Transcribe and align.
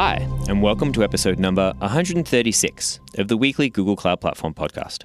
Hi, 0.00 0.28
and 0.48 0.62
welcome 0.62 0.92
to 0.92 1.02
episode 1.02 1.40
number 1.40 1.72
136 1.78 3.00
of 3.16 3.26
the 3.26 3.36
weekly 3.36 3.68
Google 3.68 3.96
Cloud 3.96 4.20
Platform 4.20 4.54
podcast. 4.54 5.02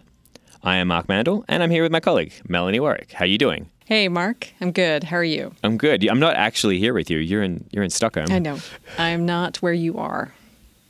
I 0.62 0.78
am 0.78 0.90
Mark 0.90 1.10
Mandel, 1.10 1.44
and 1.48 1.64
I'm 1.64 1.72
here 1.72 1.82
with 1.82 1.92
my 1.92 2.00
colleague, 2.00 2.32
Melanie 2.48 2.80
Warrick. 2.80 3.12
How 3.12 3.26
are 3.26 3.28
you 3.28 3.40
doing? 3.40 3.72
Hey, 3.86 4.08
Mark. 4.08 4.50
I'm 4.62 4.72
good. 4.72 5.06
How 5.06 5.18
are 5.18 5.24
you? 5.24 5.56
I'm 5.64 5.78
good. 5.78 6.08
I'm 6.08 6.20
not 6.20 6.36
actually 6.36 6.78
here 6.78 6.94
with 6.94 7.10
you. 7.10 7.18
You're 7.18 7.42
in 7.42 7.68
you're 7.72 7.84
in 7.84 7.90
Stockholm. 7.90 8.28
I 8.30 8.38
know. 8.38 8.60
I'm 9.00 9.26
not 9.26 9.64
where 9.64 9.74
you 9.74 9.98
are. 9.98 10.32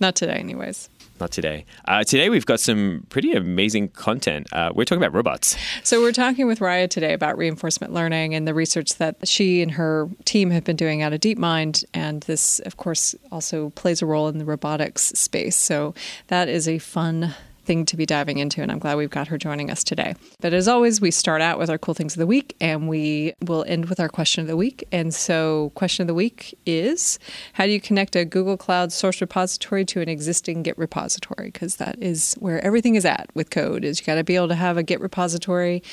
Not 0.02 0.18
today, 0.18 0.36
anyways. 0.36 0.90
Not 1.20 1.32
today. 1.32 1.66
Uh, 1.86 2.04
today 2.04 2.30
we've 2.30 2.46
got 2.46 2.60
some 2.60 3.06
pretty 3.10 3.34
amazing 3.34 3.90
content. 3.90 4.48
Uh, 4.52 4.72
we're 4.74 4.84
talking 4.84 5.02
about 5.02 5.14
robots. 5.14 5.56
So 5.84 6.02
we're 6.02 6.12
talking 6.12 6.48
with 6.48 6.60
Raia 6.60 6.88
today 6.88 7.14
about 7.14 7.38
reinforcement 7.38 7.94
learning 7.94 8.34
and 8.34 8.48
the 8.48 8.54
research 8.54 8.96
that 8.96 9.28
she 9.28 9.62
and 9.62 9.72
her 9.72 10.10
team 10.26 10.50
have 10.50 10.64
been 10.64 10.76
doing 10.76 11.02
out 11.02 11.14
of 11.14 11.20
DeepMind, 11.22 11.86
and 11.94 12.24
this, 12.24 12.60
of 12.62 12.78
course, 12.78 13.16
also 13.32 13.70
plays 13.72 14.02
a 14.02 14.06
role 14.06 14.28
in 14.28 14.40
the 14.40 14.46
robotics 14.46 15.04
space. 15.10 15.56
So 15.56 15.94
that 16.28 16.50
is 16.50 16.68
a 16.68 16.80
fun 16.80 17.36
thing 17.66 17.86
to 17.86 17.98
be 17.98 18.06
diving 18.06 18.38
into, 18.38 18.62
and 18.62 18.72
I'm 18.72 18.80
glad 18.80 18.98
we've 18.98 19.10
got 19.10 19.28
her 19.28 19.38
joining 19.38 19.70
us 19.70 19.84
today. 19.84 20.16
But 20.42 20.54
as 20.54 20.68
always, 20.68 21.02
we 21.02 21.12
start 21.12 21.42
out 21.42 21.60
with 21.60 21.70
our 21.70 21.78
cool 21.78 21.94
things 21.94 22.14
of 22.14 22.20
the 22.20 22.28
week, 22.28 22.56
and 22.60 22.88
we 22.88 23.34
will 23.46 23.66
end 23.68 23.86
with 23.86 24.00
our 24.00 24.10
question 24.10 24.42
of 24.42 24.48
the 24.48 24.58
week. 24.58 24.88
And 24.92 25.14
so, 25.14 25.72
question 25.76 26.04
of 26.04 26.08
the 26.08 26.14
week 26.14 26.58
is 26.66 27.20
How 27.54 27.66
do 27.66 27.72
you 27.72 27.82
connect 27.82 28.16
a 28.16 28.26
Google 28.26 28.58
Cloud 28.58 28.92
source 28.92 29.22
repository 29.22 29.86
to 29.86 30.02
an 30.02 30.10
existing 30.10 30.64
Git 30.64 30.78
repository? 30.78 31.52
Because 31.52 31.78
that 31.78 31.98
is 32.02 32.36
where 32.40 32.64
everything 32.64 32.96
is 32.96 33.06
at 33.06 33.30
with 33.34 33.50
code. 33.50 33.84
Is 33.84 34.00
you 34.00 34.06
got 34.06 34.16
to 34.16 34.24
be 34.24 34.36
able 34.36 34.50
to 34.50 34.56
have 34.56 34.78
a 34.78 34.84
Git 34.84 35.00
repository, 35.00 35.84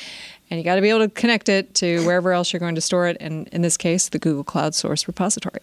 and 0.49 0.57
you 0.57 0.63
got 0.63 0.75
to 0.75 0.81
be 0.81 0.89
able 0.89 1.07
to 1.07 1.09
connect 1.09 1.49
it 1.49 1.73
to 1.75 2.05
wherever 2.05 2.31
else 2.31 2.51
you're 2.53 2.59
going 2.59 2.75
to 2.75 2.81
store 2.81 3.07
it, 3.07 3.17
and 3.19 3.47
in 3.49 3.61
this 3.61 3.77
case, 3.77 4.09
the 4.09 4.19
Google 4.19 4.43
Cloud 4.43 4.75
source 4.75 5.07
repository. 5.07 5.61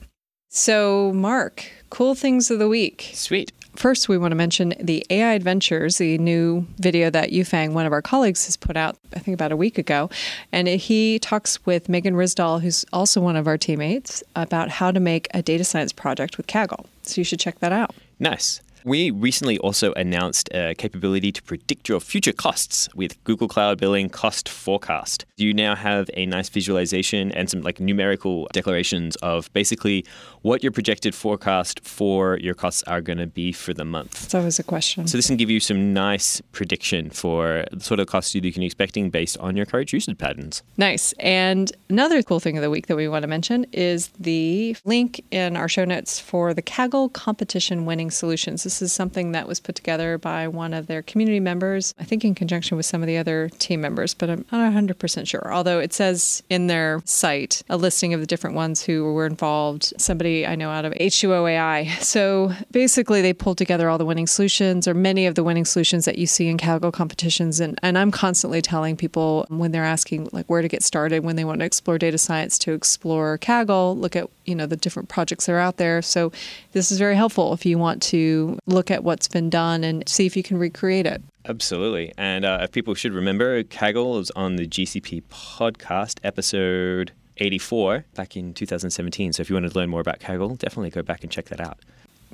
So, 0.51 1.13
Mark, 1.13 1.71
cool 1.91 2.15
things 2.15 2.51
of 2.51 2.59
the 2.59 2.69
week. 2.69 3.11
Sweet. 3.13 3.53
First, 3.79 4.09
we 4.09 4.19
want 4.19 4.33
to 4.33 4.37
mention 4.37 4.75
the 4.81 5.07
AI 5.09 5.35
Adventures, 5.35 5.99
the 5.99 6.19
new 6.19 6.67
video 6.79 7.11
that 7.11 7.31
Yufeng, 7.31 7.75
one 7.75 7.87
of 7.87 7.93
our 7.93 8.03
colleagues, 8.03 8.45
has 8.47 8.57
put 8.57 8.77
out, 8.77 8.99
I 9.15 9.21
think 9.21 9.37
about 9.37 9.53
a 9.53 9.57
week 9.57 9.79
ago. 9.79 10.11
And 10.51 10.67
he 10.67 11.21
talks 11.21 11.65
with 11.65 11.89
Megan 11.89 12.15
Risdal, 12.15 12.61
who's 12.61 12.85
also 12.93 13.21
one 13.21 13.37
of 13.37 13.47
our 13.47 13.57
teammates, 13.57 14.25
about 14.35 14.69
how 14.69 14.91
to 14.91 14.99
make 14.99 15.29
a 15.33 15.43
data 15.43 15.63
science 15.63 15.93
project 15.93 16.39
with 16.39 16.49
Kaggle. 16.49 16.87
So 17.05 17.21
you 17.21 17.25
should 17.25 17.39
check 17.39 17.61
that 17.61 17.71
out. 17.71 17.95
Nice. 18.19 18.61
We 18.85 19.11
recently 19.11 19.59
also 19.59 19.93
announced 19.95 20.49
a 20.55 20.75
capability 20.75 21.33
to 21.33 21.43
predict 21.43 21.89
your 21.89 22.01
future 22.01 22.33
costs 22.33 22.89
with 22.95 23.23
Google 23.25 23.49
Cloud 23.49 23.79
Billing 23.79 24.09
Cost 24.09 24.49
Forecast. 24.49 25.25
You 25.37 25.55
now 25.55 25.75
have 25.75 26.11
a 26.15 26.27
nice 26.27 26.49
visualization 26.49 27.33
and 27.33 27.51
some 27.51 27.63
like 27.63 27.81
numerical 27.81 28.49
declarations 28.53 29.17
of 29.17 29.53
basically 29.53 30.05
what 30.43 30.63
your 30.63 30.73
projected 30.73 31.15
forecast 31.15 31.81
for 31.85 32.39
your 32.39 32.55
costs 32.55 32.83
are 32.85 33.01
going 33.01 33.19
to 33.19 33.27
be 33.27 33.53
for 33.53 33.75
the 33.75 33.85
month. 33.85 34.25
It's 34.25 34.35
always 34.35 34.59
a 34.59 34.63
question. 34.63 35.07
So 35.07 35.19
this 35.19 35.27
can 35.27 35.37
give 35.37 35.51
you 35.51 35.61
some 35.61 35.93
nice 35.93 36.41
prediction 36.53 37.11
for 37.11 37.65
the 37.73 37.81
sort 37.81 38.01
of 38.01 38.07
costs 38.07 38.35
you 38.35 38.41
can 38.41 38.61
be 38.61 38.67
expecting 38.67 39.11
based 39.11 39.37
on 39.39 39.57
your 39.57 39.67
current 39.67 39.93
usage 39.93 40.17
patterns. 40.19 40.63
Nice. 40.77 41.13
And 41.19 41.73
another 41.89 42.23
cool 42.23 42.41
thing 42.41 42.57
of 42.57 42.63
the 42.63 42.71
week 42.71 42.87
that 42.87 42.97
we 42.97 43.09
want 43.09 43.23
to 43.23 43.29
mention 43.29 43.67
is 43.73 44.09
the 44.19 44.77
link 44.85 45.25
in 45.31 45.57
our 45.57 45.69
show 45.69 45.85
notes 45.85 46.21
for 46.21 46.55
the 46.55 46.63
Kaggle 46.63 47.13
competition 47.13 47.85
winning 47.85 48.11
solutions. 48.11 48.63
This 48.69 48.83
is 48.83 48.93
something 48.93 49.33
that 49.33 49.49
was 49.49 49.61
put 49.61 49.77
together 49.77 50.19
by 50.19 50.47
one 50.47 50.75
of 50.75 50.89
their 50.89 51.01
community 51.01 51.41
members, 51.41 51.95
I 51.99 52.05
think 52.05 52.23
in 52.23 52.35
conjunction 52.35 52.77
with 52.77 52.85
some 52.85 53.03
of 53.03 53.07
the 53.07 53.17
other 53.17 53.49
team 53.59 53.81
members, 53.81 54.13
but 54.13 54.29
I'm 54.29 54.45
not 54.53 54.75
100% 54.75 55.27
sure. 55.27 55.51
Although 55.51 55.79
it 55.79 55.95
says 55.95 56.43
in 56.51 56.67
their 56.67 57.01
site 57.07 57.63
a 57.71 57.79
listing 57.79 58.13
of 58.13 58.21
the 58.21 58.27
different 58.27 58.57
ones 58.57 58.83
who 58.83 59.11
were 59.15 59.25
involved. 59.25 59.95
Somebody 59.97 60.47
I 60.47 60.55
know 60.55 60.69
out 60.69 60.85
of 60.85 60.93
H2O 60.93 61.51
AI. 61.51 61.97
So 62.09 62.53
basically, 62.71 63.23
they 63.23 63.33
pulled 63.33 63.59
together 63.59 63.89
all 63.89 63.97
the 63.97 64.05
winning 64.05 64.27
solutions 64.27 64.87
or 64.87 64.93
many 64.93 65.27
of 65.27 65.35
the 65.35 65.45
winning 65.45 65.65
solutions 65.65 66.05
that 66.05 66.19
you 66.19 66.27
see 66.27 66.49
in 66.49 66.59
Kaggle 66.59 66.93
competitions. 66.93 67.61
And, 67.61 67.79
and 67.83 67.97
I'm 67.97 68.11
constantly 68.11 68.61
telling 68.61 68.97
people 68.97 69.47
when 69.49 69.73
they're 69.73 69.85
asking 69.85 70.29
like 70.33 70.47
where 70.47 70.63
to 70.63 70.69
get 70.69 70.83
started, 70.83 71.25
when 71.25 71.37
they 71.37 71.45
want 71.45 71.61
to 71.61 71.65
explore 71.65 71.99
data 71.99 72.19
science, 72.19 72.59
to 72.61 72.73
explore 72.73 73.39
Kaggle, 73.39 73.99
look 73.99 74.17
at 74.17 74.29
you 74.45 74.55
know 74.55 74.67
the 74.67 74.77
different 74.77 75.09
projects 75.09 75.47
that 75.47 75.53
are 75.53 75.59
out 75.59 75.77
there. 75.77 76.03
So 76.03 76.33
this 76.73 76.91
is 76.91 76.99
very 76.99 77.15
helpful 77.15 77.53
if 77.53 77.65
you 77.65 77.79
want 77.79 78.03
to 78.05 78.58
look 78.67 78.91
at 78.91 79.05
what's 79.05 79.29
been 79.29 79.51
done 79.51 79.85
and 79.85 80.09
see 80.09 80.27
if 80.27 80.37
you 80.37 80.43
can 80.43 80.59
recreate 80.59 81.07
it. 81.07 81.23
Absolutely. 81.47 82.13
And 82.19 82.45
uh, 82.45 82.61
if 82.63 82.73
people 82.73 82.95
should 82.95 83.13
remember, 83.13 83.63
Kaggle 83.63 84.21
is 84.21 84.31
on 84.33 84.57
the 84.57 84.67
GCP 84.67 85.23
podcast 85.31 86.19
episode 86.23 87.13
84 87.39 88.05
back 88.15 88.37
in 88.37 88.53
2017. 88.55 89.33
So 89.33 89.41
if 89.41 89.49
you 89.51 89.57
want 89.57 89.71
to 89.71 89.79
learn 89.79 89.89
more 89.89 90.01
about 90.01 90.21
Kaggle, 90.21 90.59
definitely 90.59 90.91
go 90.91 91.03
back 91.03 91.23
and 91.23 91.33
check 91.33 91.47
that 91.47 91.61
out. 91.61 91.79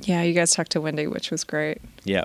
Yeah, 0.02 0.22
you 0.22 0.34
guys 0.34 0.52
talked 0.52 0.72
to 0.72 0.80
Wendy, 0.80 1.06
which 1.06 1.30
was 1.30 1.44
great. 1.44 1.78
Yeah. 2.04 2.24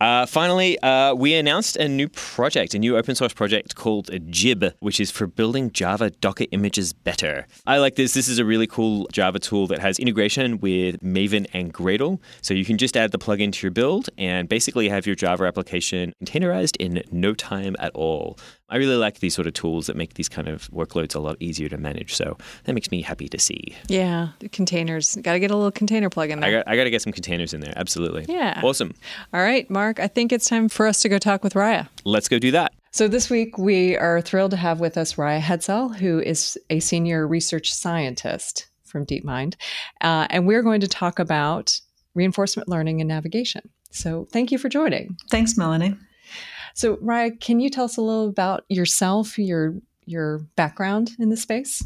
Uh, 0.00 0.26
finally, 0.26 0.78
uh, 0.80 1.14
we 1.14 1.34
announced 1.34 1.76
a 1.76 1.88
new 1.88 2.08
project, 2.08 2.74
a 2.74 2.78
new 2.78 2.96
open 2.96 3.14
source 3.14 3.32
project 3.32 3.74
called 3.74 4.10
Jib, 4.30 4.72
which 4.80 5.00
is 5.00 5.10
for 5.10 5.26
building 5.26 5.70
Java 5.72 6.10
Docker 6.10 6.46
images 6.50 6.92
better. 6.92 7.46
I 7.66 7.78
like 7.78 7.96
this. 7.96 8.14
This 8.14 8.28
is 8.28 8.38
a 8.38 8.44
really 8.44 8.66
cool 8.66 9.08
Java 9.12 9.38
tool 9.38 9.66
that 9.68 9.78
has 9.78 9.98
integration 9.98 10.58
with 10.58 11.00
Maven 11.00 11.46
and 11.52 11.72
Gradle. 11.72 12.20
So 12.42 12.54
you 12.54 12.64
can 12.64 12.78
just 12.78 12.96
add 12.96 13.12
the 13.12 13.18
plugin 13.18 13.52
to 13.52 13.66
your 13.66 13.70
build 13.70 14.08
and 14.18 14.48
basically 14.48 14.88
have 14.88 15.06
your 15.06 15.16
Java 15.16 15.44
application 15.44 16.12
containerized 16.24 16.76
in 16.78 17.02
no 17.10 17.34
time 17.34 17.76
at 17.78 17.92
all. 17.94 18.38
I 18.68 18.76
really 18.76 18.96
like 18.96 19.20
these 19.20 19.34
sort 19.34 19.46
of 19.46 19.54
tools 19.54 19.86
that 19.86 19.96
make 19.96 20.14
these 20.14 20.28
kind 20.28 20.48
of 20.48 20.68
workloads 20.70 21.14
a 21.14 21.20
lot 21.20 21.36
easier 21.38 21.68
to 21.68 21.76
manage. 21.76 22.14
So 22.14 22.36
that 22.64 22.72
makes 22.72 22.90
me 22.90 23.00
happy 23.00 23.28
to 23.28 23.38
see. 23.38 23.76
Yeah, 23.88 24.30
containers. 24.50 25.16
Got 25.16 25.34
to 25.34 25.40
get 25.40 25.52
a 25.52 25.56
little 25.56 25.70
container 25.70 26.10
plug 26.10 26.30
in 26.30 26.40
there. 26.40 26.48
I 26.48 26.52
got, 26.52 26.68
I 26.68 26.76
got 26.76 26.84
to 26.84 26.90
get 26.90 27.02
some 27.02 27.12
containers 27.12 27.54
in 27.54 27.60
there. 27.60 27.72
Absolutely. 27.76 28.26
Yeah. 28.28 28.60
Awesome. 28.64 28.92
All 29.32 29.40
right, 29.40 29.68
Mark, 29.70 30.00
I 30.00 30.08
think 30.08 30.32
it's 30.32 30.48
time 30.48 30.68
for 30.68 30.86
us 30.86 31.00
to 31.00 31.08
go 31.08 31.18
talk 31.18 31.44
with 31.44 31.54
Raia. 31.54 31.88
Let's 32.04 32.28
go 32.28 32.38
do 32.38 32.50
that. 32.52 32.72
So, 32.90 33.08
this 33.08 33.28
week 33.30 33.58
we 33.58 33.96
are 33.96 34.20
thrilled 34.20 34.52
to 34.52 34.56
have 34.56 34.80
with 34.80 34.96
us 34.96 35.18
Raia 35.18 35.40
Hadsell, 35.40 35.94
who 35.94 36.18
is 36.18 36.58
a 36.70 36.80
senior 36.80 37.28
research 37.28 37.72
scientist 37.72 38.66
from 38.84 39.04
DeepMind. 39.04 39.54
Uh, 40.00 40.26
and 40.30 40.46
we're 40.46 40.62
going 40.62 40.80
to 40.80 40.88
talk 40.88 41.18
about 41.18 41.78
reinforcement 42.14 42.68
learning 42.68 43.00
and 43.00 43.08
navigation. 43.08 43.68
So, 43.90 44.26
thank 44.32 44.50
you 44.50 44.58
for 44.58 44.68
joining. 44.68 45.18
Thanks, 45.30 45.56
Melanie. 45.58 45.96
So, 46.76 46.98
Raia, 47.00 47.30
can 47.30 47.58
you 47.58 47.70
tell 47.70 47.86
us 47.86 47.96
a 47.96 48.02
little 48.02 48.28
about 48.28 48.64
yourself, 48.68 49.38
your 49.38 49.74
your 50.04 50.40
background 50.56 51.12
in 51.18 51.30
the 51.30 51.36
space? 51.36 51.82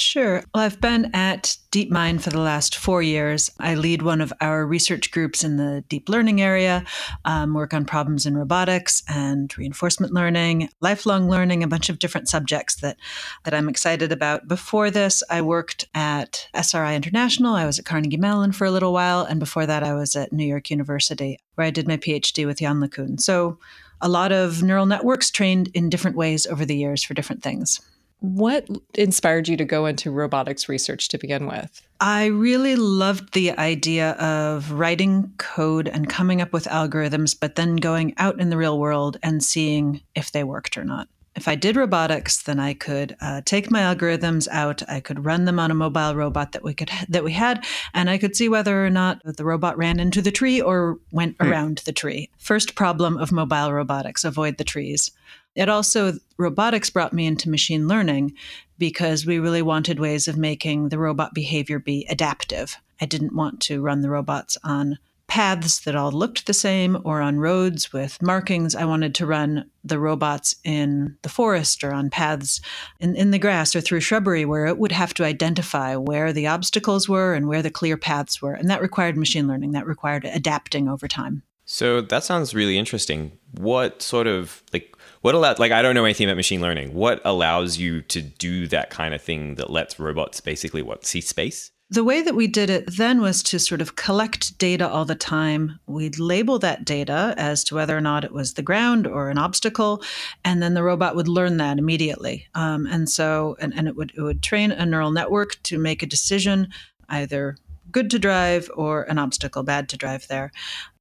Sure. 0.00 0.44
Well, 0.54 0.62
I've 0.62 0.80
been 0.80 1.10
at 1.12 1.56
DeepMind 1.72 2.20
for 2.20 2.30
the 2.30 2.40
last 2.40 2.76
four 2.76 3.02
years. 3.02 3.50
I 3.58 3.74
lead 3.74 4.02
one 4.02 4.20
of 4.20 4.32
our 4.40 4.64
research 4.64 5.10
groups 5.10 5.42
in 5.42 5.56
the 5.56 5.82
deep 5.88 6.08
learning 6.08 6.40
area, 6.40 6.84
um, 7.24 7.52
work 7.52 7.74
on 7.74 7.84
problems 7.84 8.24
in 8.24 8.36
robotics 8.36 9.02
and 9.08 9.52
reinforcement 9.58 10.12
learning, 10.12 10.68
lifelong 10.80 11.28
learning, 11.28 11.64
a 11.64 11.68
bunch 11.68 11.88
of 11.88 11.98
different 11.98 12.28
subjects 12.28 12.76
that, 12.76 12.96
that 13.42 13.54
I'm 13.54 13.68
excited 13.68 14.12
about. 14.12 14.46
Before 14.46 14.88
this, 14.88 15.24
I 15.30 15.42
worked 15.42 15.86
at 15.94 16.48
SRI 16.54 16.94
International. 16.94 17.56
I 17.56 17.66
was 17.66 17.80
at 17.80 17.84
Carnegie 17.84 18.16
Mellon 18.16 18.52
for 18.52 18.66
a 18.66 18.70
little 18.70 18.92
while. 18.92 19.22
And 19.22 19.40
before 19.40 19.66
that, 19.66 19.82
I 19.82 19.94
was 19.94 20.14
at 20.14 20.32
New 20.32 20.46
York 20.46 20.70
University, 20.70 21.40
where 21.56 21.66
I 21.66 21.70
did 21.70 21.88
my 21.88 21.96
PhD 21.96 22.46
with 22.46 22.60
Yann 22.60 22.80
LeCun. 22.80 23.20
So 23.20 23.58
a 24.00 24.08
lot 24.08 24.32
of 24.32 24.62
neural 24.62 24.86
networks 24.86 25.30
trained 25.30 25.68
in 25.74 25.88
different 25.88 26.16
ways 26.16 26.46
over 26.46 26.64
the 26.64 26.76
years 26.76 27.02
for 27.02 27.14
different 27.14 27.42
things. 27.42 27.80
What 28.20 28.68
inspired 28.94 29.46
you 29.46 29.56
to 29.56 29.64
go 29.64 29.86
into 29.86 30.10
robotics 30.10 30.68
research 30.68 31.08
to 31.08 31.18
begin 31.18 31.46
with? 31.46 31.82
I 32.00 32.26
really 32.26 32.74
loved 32.74 33.32
the 33.32 33.52
idea 33.52 34.12
of 34.12 34.72
writing 34.72 35.32
code 35.38 35.86
and 35.86 36.08
coming 36.08 36.40
up 36.40 36.52
with 36.52 36.64
algorithms, 36.64 37.36
but 37.38 37.54
then 37.54 37.76
going 37.76 38.14
out 38.16 38.40
in 38.40 38.50
the 38.50 38.56
real 38.56 38.78
world 38.78 39.18
and 39.22 39.42
seeing 39.42 40.00
if 40.16 40.32
they 40.32 40.42
worked 40.42 40.76
or 40.76 40.84
not. 40.84 41.08
If 41.38 41.46
I 41.46 41.54
did 41.54 41.76
robotics, 41.76 42.42
then 42.42 42.58
I 42.58 42.74
could 42.74 43.14
uh, 43.20 43.42
take 43.44 43.70
my 43.70 43.82
algorithms 43.82 44.48
out. 44.50 44.82
I 44.88 44.98
could 44.98 45.24
run 45.24 45.44
them 45.44 45.60
on 45.60 45.70
a 45.70 45.74
mobile 45.74 46.16
robot 46.16 46.50
that 46.50 46.64
we 46.64 46.74
could 46.74 46.90
that 47.08 47.22
we 47.22 47.30
had, 47.30 47.64
and 47.94 48.10
I 48.10 48.18
could 48.18 48.34
see 48.34 48.48
whether 48.48 48.84
or 48.84 48.90
not 48.90 49.22
the 49.24 49.44
robot 49.44 49.78
ran 49.78 50.00
into 50.00 50.20
the 50.20 50.32
tree 50.32 50.60
or 50.60 50.98
went 51.12 51.36
hmm. 51.40 51.48
around 51.48 51.78
the 51.78 51.92
tree. 51.92 52.28
First 52.38 52.74
problem 52.74 53.16
of 53.16 53.30
mobile 53.30 53.72
robotics: 53.72 54.24
avoid 54.24 54.56
the 54.56 54.64
trees. 54.64 55.12
It 55.54 55.68
also, 55.68 56.14
robotics 56.38 56.90
brought 56.90 57.12
me 57.12 57.24
into 57.24 57.48
machine 57.48 57.86
learning 57.86 58.34
because 58.76 59.24
we 59.24 59.38
really 59.38 59.62
wanted 59.62 60.00
ways 60.00 60.26
of 60.26 60.36
making 60.36 60.88
the 60.88 60.98
robot 60.98 61.34
behavior 61.34 61.78
be 61.78 62.04
adaptive. 62.10 62.78
I 63.00 63.06
didn't 63.06 63.36
want 63.36 63.60
to 63.62 63.80
run 63.80 64.00
the 64.00 64.10
robots 64.10 64.58
on 64.64 64.98
paths 65.28 65.80
that 65.80 65.94
all 65.94 66.10
looked 66.10 66.46
the 66.46 66.54
same 66.54 66.98
or 67.04 67.20
on 67.20 67.38
roads 67.38 67.92
with 67.92 68.20
markings. 68.20 68.74
I 68.74 68.84
wanted 68.84 69.14
to 69.16 69.26
run 69.26 69.70
the 69.84 69.98
robots 69.98 70.56
in 70.64 71.16
the 71.22 71.28
forest 71.28 71.84
or 71.84 71.92
on 71.92 72.10
paths 72.10 72.60
in, 72.98 73.14
in 73.14 73.30
the 73.30 73.38
grass 73.38 73.76
or 73.76 73.80
through 73.80 74.00
shrubbery 74.00 74.44
where 74.44 74.66
it 74.66 74.78
would 74.78 74.92
have 74.92 75.14
to 75.14 75.24
identify 75.24 75.94
where 75.96 76.32
the 76.32 76.46
obstacles 76.46 77.08
were 77.08 77.34
and 77.34 77.46
where 77.46 77.62
the 77.62 77.70
clear 77.70 77.96
paths 77.96 78.42
were. 78.42 78.54
And 78.54 78.68
that 78.70 78.82
required 78.82 79.16
machine 79.16 79.46
learning, 79.46 79.72
that 79.72 79.86
required 79.86 80.24
adapting 80.24 80.88
over 80.88 81.06
time. 81.06 81.42
So 81.66 82.00
that 82.00 82.24
sounds 82.24 82.54
really 82.54 82.78
interesting. 82.78 83.32
What 83.52 84.00
sort 84.00 84.26
of 84.26 84.62
like 84.72 84.96
what 85.20 85.34
allows 85.34 85.58
like 85.58 85.72
i 85.72 85.82
don't 85.82 85.94
know 85.94 86.04
anything 86.04 86.28
about 86.28 86.36
machine 86.36 86.60
learning 86.60 86.94
what 86.94 87.20
allows 87.24 87.78
you 87.78 88.02
to 88.02 88.22
do 88.22 88.66
that 88.68 88.90
kind 88.90 89.14
of 89.14 89.20
thing 89.20 89.56
that 89.56 89.70
lets 89.70 89.98
robots 89.98 90.40
basically 90.40 90.82
what 90.82 91.04
see 91.04 91.20
space 91.20 91.72
The 91.90 92.04
way 92.04 92.20
that 92.20 92.34
we 92.34 92.46
did 92.46 92.68
it 92.68 92.96
then 92.98 93.22
was 93.22 93.42
to 93.44 93.58
sort 93.58 93.80
of 93.80 93.96
collect 93.96 94.58
data 94.58 94.86
all 94.86 95.06
the 95.06 95.14
time. 95.14 95.80
We'd 95.86 96.18
label 96.18 96.58
that 96.58 96.84
data 96.84 97.34
as 97.38 97.64
to 97.64 97.74
whether 97.74 97.96
or 97.96 98.02
not 98.02 98.24
it 98.24 98.32
was 98.32 98.54
the 98.54 98.62
ground 98.62 99.06
or 99.06 99.30
an 99.30 99.38
obstacle, 99.38 100.02
and 100.44 100.62
then 100.62 100.74
the 100.74 100.82
robot 100.82 101.16
would 101.16 101.28
learn 101.28 101.56
that 101.56 101.78
immediately. 101.78 102.46
Um, 102.54 102.86
and 102.86 103.08
so, 103.08 103.56
and, 103.58 103.72
and 103.74 103.88
it 103.88 103.96
would 103.96 104.12
it 104.14 104.20
would 104.20 104.42
train 104.42 104.70
a 104.70 104.84
neural 104.84 105.10
network 105.10 105.62
to 105.62 105.78
make 105.78 106.02
a 106.02 106.06
decision, 106.06 106.68
either 107.08 107.56
good 107.90 108.10
to 108.10 108.18
drive 108.18 108.70
or 108.74 109.04
an 109.04 109.18
obstacle 109.18 109.62
bad 109.62 109.88
to 109.88 109.96
drive 109.96 110.28
there, 110.28 110.52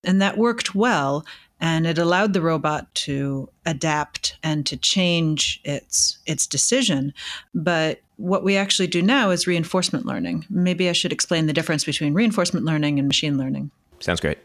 and 0.05 0.21
that 0.21 0.37
worked 0.37 0.73
well 0.73 1.25
and 1.59 1.87
it 1.87 1.97
allowed 1.97 2.33
the 2.33 2.41
robot 2.41 2.93
to 2.93 3.49
adapt 3.65 4.37
and 4.43 4.65
to 4.65 4.77
change 4.77 5.59
its 5.63 6.19
its 6.25 6.45
decision 6.45 7.13
but 7.53 7.99
what 8.17 8.43
we 8.43 8.57
actually 8.57 8.87
do 8.87 9.01
now 9.01 9.29
is 9.29 9.47
reinforcement 9.47 10.05
learning. 10.05 10.45
Maybe 10.49 10.89
i 10.89 10.91
should 10.91 11.13
explain 11.13 11.45
the 11.45 11.53
difference 11.53 11.83
between 11.83 12.13
reinforcement 12.13 12.65
learning 12.65 12.99
and 12.99 13.07
machine 13.07 13.37
learning. 13.37 13.71
Sounds 13.99 14.19
great. 14.19 14.37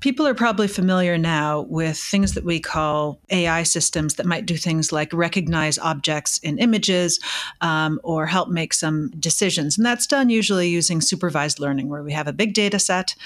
People 0.00 0.28
are 0.28 0.34
probably 0.34 0.68
familiar 0.68 1.18
now 1.18 1.62
with 1.62 1.98
things 1.98 2.34
that 2.34 2.44
we 2.44 2.60
call 2.60 3.18
ai 3.30 3.64
systems 3.64 4.14
that 4.14 4.26
might 4.26 4.46
do 4.46 4.56
things 4.56 4.92
like 4.92 5.12
recognize 5.12 5.76
objects 5.78 6.38
in 6.38 6.58
images 6.58 7.18
um, 7.62 7.98
or 8.04 8.26
help 8.26 8.48
make 8.48 8.72
some 8.72 9.10
decisions. 9.18 9.76
And 9.76 9.84
that's 9.84 10.06
done 10.06 10.30
usually 10.30 10.68
using 10.68 11.00
supervised 11.00 11.58
learning 11.58 11.88
where 11.88 12.04
we 12.04 12.12
have 12.12 12.28
a 12.28 12.32
big 12.32 12.54
data 12.54 12.78
set 12.78 13.16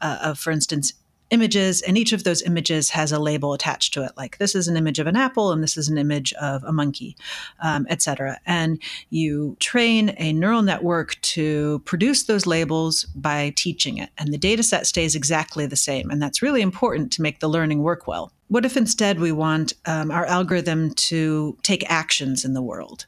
uh, 0.00 0.18
of 0.22 0.38
for 0.38 0.50
instance 0.50 0.94
images, 1.32 1.82
and 1.82 1.98
each 1.98 2.12
of 2.12 2.24
those 2.24 2.42
images 2.42 2.90
has 2.90 3.10
a 3.10 3.18
label 3.18 3.54
attached 3.54 3.92
to 3.94 4.04
it, 4.04 4.12
like 4.16 4.38
this 4.38 4.54
is 4.54 4.68
an 4.68 4.76
image 4.76 4.98
of 4.98 5.06
an 5.06 5.16
apple 5.16 5.50
and 5.50 5.62
this 5.62 5.76
is 5.76 5.88
an 5.88 5.98
image 5.98 6.32
of 6.34 6.62
a 6.64 6.72
monkey, 6.72 7.16
um, 7.62 7.86
etc. 7.90 8.38
And 8.46 8.80
you 9.10 9.56
train 9.58 10.14
a 10.18 10.32
neural 10.32 10.62
network 10.62 11.20
to 11.22 11.80
produce 11.86 12.24
those 12.24 12.46
labels 12.46 13.04
by 13.14 13.52
teaching 13.56 13.98
it, 13.98 14.10
and 14.18 14.32
the 14.32 14.38
data 14.38 14.62
set 14.62 14.86
stays 14.86 15.14
exactly 15.14 15.66
the 15.66 15.74
same. 15.74 16.10
And 16.10 16.22
that's 16.22 16.42
really 16.42 16.62
important 16.62 17.10
to 17.12 17.22
make 17.22 17.40
the 17.40 17.48
learning 17.48 17.82
work 17.82 18.06
well. 18.06 18.30
What 18.48 18.66
if 18.66 18.76
instead 18.76 19.18
we 19.18 19.32
want 19.32 19.72
um, 19.86 20.10
our 20.10 20.26
algorithm 20.26 20.92
to 20.94 21.56
take 21.62 21.90
actions 21.90 22.44
in 22.44 22.52
the 22.52 22.60
world? 22.60 23.06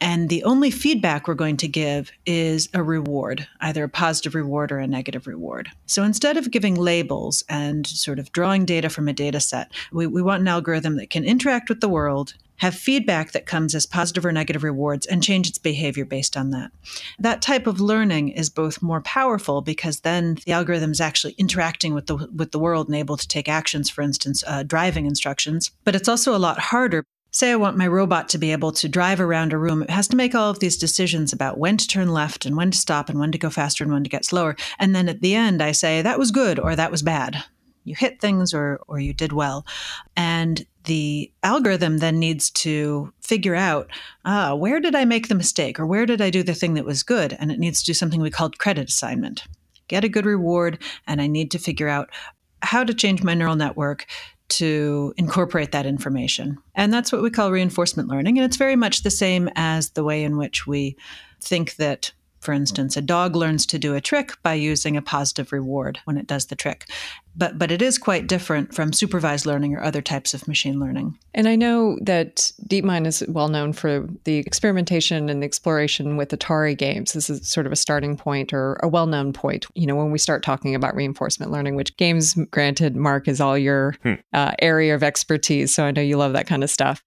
And 0.00 0.28
the 0.28 0.44
only 0.44 0.70
feedback 0.70 1.26
we're 1.26 1.34
going 1.34 1.56
to 1.58 1.68
give 1.68 2.12
is 2.26 2.68
a 2.74 2.82
reward, 2.82 3.46
either 3.60 3.84
a 3.84 3.88
positive 3.88 4.34
reward 4.34 4.70
or 4.70 4.78
a 4.78 4.86
negative 4.86 5.26
reward. 5.26 5.70
So 5.86 6.02
instead 6.04 6.36
of 6.36 6.50
giving 6.50 6.74
labels 6.74 7.44
and 7.48 7.86
sort 7.86 8.18
of 8.18 8.32
drawing 8.32 8.64
data 8.64 8.90
from 8.90 9.08
a 9.08 9.12
data 9.12 9.40
set, 9.40 9.72
we, 9.92 10.06
we 10.06 10.22
want 10.22 10.42
an 10.42 10.48
algorithm 10.48 10.96
that 10.96 11.10
can 11.10 11.24
interact 11.24 11.68
with 11.68 11.80
the 11.80 11.88
world, 11.88 12.34
have 12.56 12.74
feedback 12.74 13.32
that 13.32 13.46
comes 13.46 13.74
as 13.74 13.86
positive 13.86 14.24
or 14.24 14.32
negative 14.32 14.62
rewards, 14.62 15.06
and 15.06 15.22
change 15.22 15.48
its 15.48 15.58
behavior 15.58 16.04
based 16.04 16.36
on 16.36 16.50
that. 16.50 16.70
That 17.18 17.42
type 17.42 17.66
of 17.66 17.80
learning 17.80 18.30
is 18.30 18.50
both 18.50 18.82
more 18.82 19.00
powerful 19.02 19.60
because 19.60 20.00
then 20.00 20.38
the 20.46 20.52
algorithm 20.52 20.90
is 20.90 21.00
actually 21.00 21.34
interacting 21.38 21.94
with 21.94 22.06
the 22.06 22.16
with 22.34 22.52
the 22.52 22.58
world 22.58 22.88
and 22.88 22.96
able 22.96 23.16
to 23.16 23.28
take 23.28 23.48
actions, 23.48 23.90
for 23.90 24.02
instance, 24.02 24.42
uh, 24.46 24.62
driving 24.62 25.06
instructions. 25.06 25.70
But 25.84 25.94
it's 25.94 26.08
also 26.08 26.34
a 26.34 26.38
lot 26.38 26.58
harder 26.58 27.04
Say 27.36 27.52
I 27.52 27.56
want 27.56 27.76
my 27.76 27.86
robot 27.86 28.30
to 28.30 28.38
be 28.38 28.50
able 28.52 28.72
to 28.72 28.88
drive 28.88 29.20
around 29.20 29.52
a 29.52 29.58
room. 29.58 29.82
It 29.82 29.90
has 29.90 30.08
to 30.08 30.16
make 30.16 30.34
all 30.34 30.48
of 30.48 30.58
these 30.58 30.78
decisions 30.78 31.34
about 31.34 31.58
when 31.58 31.76
to 31.76 31.86
turn 31.86 32.08
left 32.08 32.46
and 32.46 32.56
when 32.56 32.70
to 32.70 32.78
stop 32.78 33.10
and 33.10 33.18
when 33.18 33.30
to 33.30 33.36
go 33.36 33.50
faster 33.50 33.84
and 33.84 33.92
when 33.92 34.04
to 34.04 34.08
get 34.08 34.24
slower. 34.24 34.56
And 34.78 34.96
then 34.96 35.06
at 35.06 35.20
the 35.20 35.34
end, 35.34 35.62
I 35.62 35.72
say, 35.72 36.00
that 36.00 36.18
was 36.18 36.30
good 36.30 36.58
or 36.58 36.74
that 36.74 36.90
was 36.90 37.02
bad. 37.02 37.44
You 37.84 37.94
hit 37.94 38.22
things 38.22 38.54
or, 38.54 38.80
or 38.88 39.00
you 39.00 39.12
did 39.12 39.34
well. 39.34 39.66
And 40.16 40.64
the 40.84 41.30
algorithm 41.42 41.98
then 41.98 42.18
needs 42.18 42.48
to 42.52 43.12
figure 43.20 43.54
out 43.54 43.90
ah, 44.24 44.54
where 44.54 44.80
did 44.80 44.94
I 44.94 45.04
make 45.04 45.28
the 45.28 45.34
mistake 45.34 45.78
or 45.78 45.84
where 45.84 46.06
did 46.06 46.22
I 46.22 46.30
do 46.30 46.42
the 46.42 46.54
thing 46.54 46.72
that 46.72 46.86
was 46.86 47.02
good? 47.02 47.36
And 47.38 47.52
it 47.52 47.58
needs 47.58 47.80
to 47.80 47.86
do 47.86 47.92
something 47.92 48.22
we 48.22 48.30
call 48.30 48.48
credit 48.48 48.88
assignment. 48.88 49.44
Get 49.88 50.04
a 50.04 50.08
good 50.08 50.24
reward, 50.24 50.82
and 51.06 51.20
I 51.20 51.26
need 51.26 51.50
to 51.50 51.58
figure 51.58 51.88
out 51.88 52.08
how 52.62 52.82
to 52.82 52.94
change 52.94 53.22
my 53.22 53.34
neural 53.34 53.56
network 53.56 54.06
to 54.48 55.12
incorporate 55.16 55.72
that 55.72 55.86
information. 55.86 56.58
And 56.74 56.92
that's 56.92 57.12
what 57.12 57.22
we 57.22 57.30
call 57.30 57.50
reinforcement 57.50 58.08
learning. 58.08 58.38
And 58.38 58.44
it's 58.44 58.56
very 58.56 58.76
much 58.76 59.02
the 59.02 59.10
same 59.10 59.50
as 59.56 59.90
the 59.90 60.04
way 60.04 60.22
in 60.22 60.36
which 60.36 60.66
we 60.66 60.96
think 61.40 61.76
that 61.76 62.12
for 62.46 62.52
instance, 62.52 62.96
a 62.96 63.02
dog 63.02 63.34
learns 63.34 63.66
to 63.66 63.76
do 63.76 63.96
a 63.96 64.00
trick 64.00 64.40
by 64.44 64.54
using 64.54 64.96
a 64.96 65.02
positive 65.02 65.50
reward 65.50 65.98
when 66.04 66.16
it 66.16 66.28
does 66.28 66.46
the 66.46 66.54
trick. 66.54 66.88
But, 67.34 67.58
but 67.58 67.72
it 67.72 67.82
is 67.82 67.98
quite 67.98 68.28
different 68.28 68.72
from 68.72 68.92
supervised 68.92 69.46
learning 69.46 69.74
or 69.74 69.82
other 69.82 70.00
types 70.00 70.32
of 70.32 70.46
machine 70.46 70.78
learning. 70.78 71.18
And 71.34 71.48
I 71.48 71.56
know 71.56 71.98
that 72.02 72.52
DeepMind 72.68 73.04
is 73.04 73.24
well 73.26 73.48
known 73.48 73.72
for 73.72 74.06
the 74.22 74.36
experimentation 74.36 75.28
and 75.28 75.42
exploration 75.42 76.16
with 76.16 76.28
Atari 76.28 76.78
games. 76.78 77.14
This 77.14 77.28
is 77.28 77.48
sort 77.48 77.66
of 77.66 77.72
a 77.72 77.76
starting 77.76 78.16
point 78.16 78.52
or 78.52 78.74
a 78.80 78.86
well 78.86 79.08
known 79.08 79.32
point, 79.32 79.66
you 79.74 79.86
know, 79.86 79.96
when 79.96 80.12
we 80.12 80.18
start 80.18 80.44
talking 80.44 80.76
about 80.76 80.94
reinforcement 80.94 81.50
learning, 81.50 81.74
which 81.74 81.96
games, 81.96 82.34
granted, 82.52 82.94
Mark, 82.94 83.26
is 83.26 83.40
all 83.40 83.58
your 83.58 83.96
hmm. 84.04 84.14
uh, 84.32 84.52
area 84.60 84.94
of 84.94 85.02
expertise. 85.02 85.74
So 85.74 85.84
I 85.84 85.90
know 85.90 86.00
you 86.00 86.16
love 86.16 86.32
that 86.34 86.46
kind 86.46 86.62
of 86.62 86.70
stuff 86.70 87.02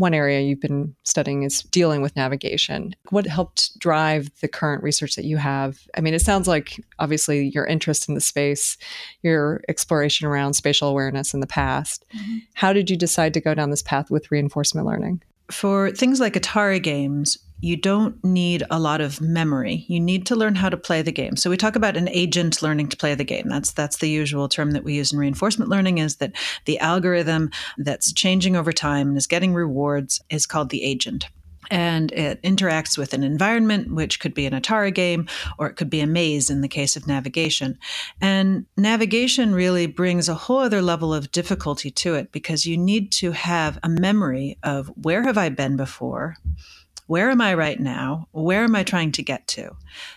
one 0.00 0.14
area 0.14 0.40
you've 0.40 0.60
been 0.60 0.94
studying 1.04 1.42
is 1.42 1.62
dealing 1.62 2.00
with 2.00 2.16
navigation. 2.16 2.96
What 3.10 3.26
helped 3.26 3.78
drive 3.78 4.30
the 4.40 4.48
current 4.48 4.82
research 4.82 5.14
that 5.14 5.26
you 5.26 5.36
have? 5.36 5.78
I 5.94 6.00
mean, 6.00 6.14
it 6.14 6.22
sounds 6.22 6.48
like 6.48 6.82
obviously 6.98 7.48
your 7.48 7.66
interest 7.66 8.08
in 8.08 8.14
the 8.14 8.20
space, 8.20 8.78
your 9.22 9.60
exploration 9.68 10.26
around 10.26 10.54
spatial 10.54 10.88
awareness 10.88 11.34
in 11.34 11.40
the 11.40 11.46
past. 11.46 12.06
Mm-hmm. 12.16 12.38
How 12.54 12.72
did 12.72 12.88
you 12.88 12.96
decide 12.96 13.34
to 13.34 13.40
go 13.40 13.54
down 13.54 13.70
this 13.70 13.82
path 13.82 14.10
with 14.10 14.30
reinforcement 14.30 14.86
learning? 14.86 15.22
For 15.50 15.90
things 15.90 16.18
like 16.18 16.32
Atari 16.32 16.82
games, 16.82 17.36
you 17.60 17.76
don't 17.76 18.22
need 18.24 18.62
a 18.70 18.78
lot 18.78 19.00
of 19.00 19.20
memory. 19.20 19.84
You 19.88 20.00
need 20.00 20.26
to 20.26 20.36
learn 20.36 20.54
how 20.54 20.68
to 20.68 20.76
play 20.76 21.02
the 21.02 21.12
game. 21.12 21.36
So 21.36 21.50
we 21.50 21.56
talk 21.56 21.76
about 21.76 21.96
an 21.96 22.08
agent 22.08 22.62
learning 22.62 22.88
to 22.88 22.96
play 22.96 23.14
the 23.14 23.24
game. 23.24 23.48
That's 23.48 23.72
that's 23.72 23.98
the 23.98 24.08
usual 24.08 24.48
term 24.48 24.72
that 24.72 24.84
we 24.84 24.94
use 24.94 25.12
in 25.12 25.18
reinforcement 25.18 25.70
learning 25.70 25.98
is 25.98 26.16
that 26.16 26.32
the 26.64 26.78
algorithm 26.78 27.50
that's 27.78 28.12
changing 28.12 28.56
over 28.56 28.72
time 28.72 29.08
and 29.08 29.16
is 29.16 29.26
getting 29.26 29.54
rewards 29.54 30.20
is 30.30 30.46
called 30.46 30.70
the 30.70 30.84
agent 30.84 31.28
and 31.70 32.10
it 32.12 32.42
interacts 32.42 32.98
with 32.98 33.14
an 33.14 33.22
environment, 33.22 33.92
which 33.92 34.18
could 34.18 34.34
be 34.34 34.46
an 34.46 34.52
Atari 34.52 34.92
game 34.92 35.28
or 35.58 35.68
it 35.68 35.74
could 35.74 35.88
be 35.88 36.00
a 36.00 36.06
maze 36.06 36.50
in 36.50 36.60
the 36.60 36.68
case 36.68 36.96
of 36.96 37.06
navigation. 37.06 37.78
And 38.20 38.66
navigation 38.76 39.54
really 39.54 39.86
brings 39.86 40.28
a 40.28 40.34
whole 40.34 40.58
other 40.58 40.82
level 40.82 41.14
of 41.14 41.30
difficulty 41.30 41.90
to 41.92 42.14
it 42.14 42.32
because 42.32 42.66
you 42.66 42.76
need 42.76 43.12
to 43.12 43.32
have 43.32 43.78
a 43.82 43.88
memory 43.88 44.58
of 44.62 44.88
where 44.96 45.22
have 45.22 45.38
I 45.38 45.48
been 45.48 45.76
before? 45.76 46.36
Where 47.10 47.30
am 47.30 47.40
I 47.40 47.54
right 47.54 47.80
now? 47.80 48.28
Where 48.30 48.62
am 48.62 48.76
I 48.76 48.84
trying 48.84 49.10
to 49.10 49.22
get 49.24 49.44
to? 49.48 49.72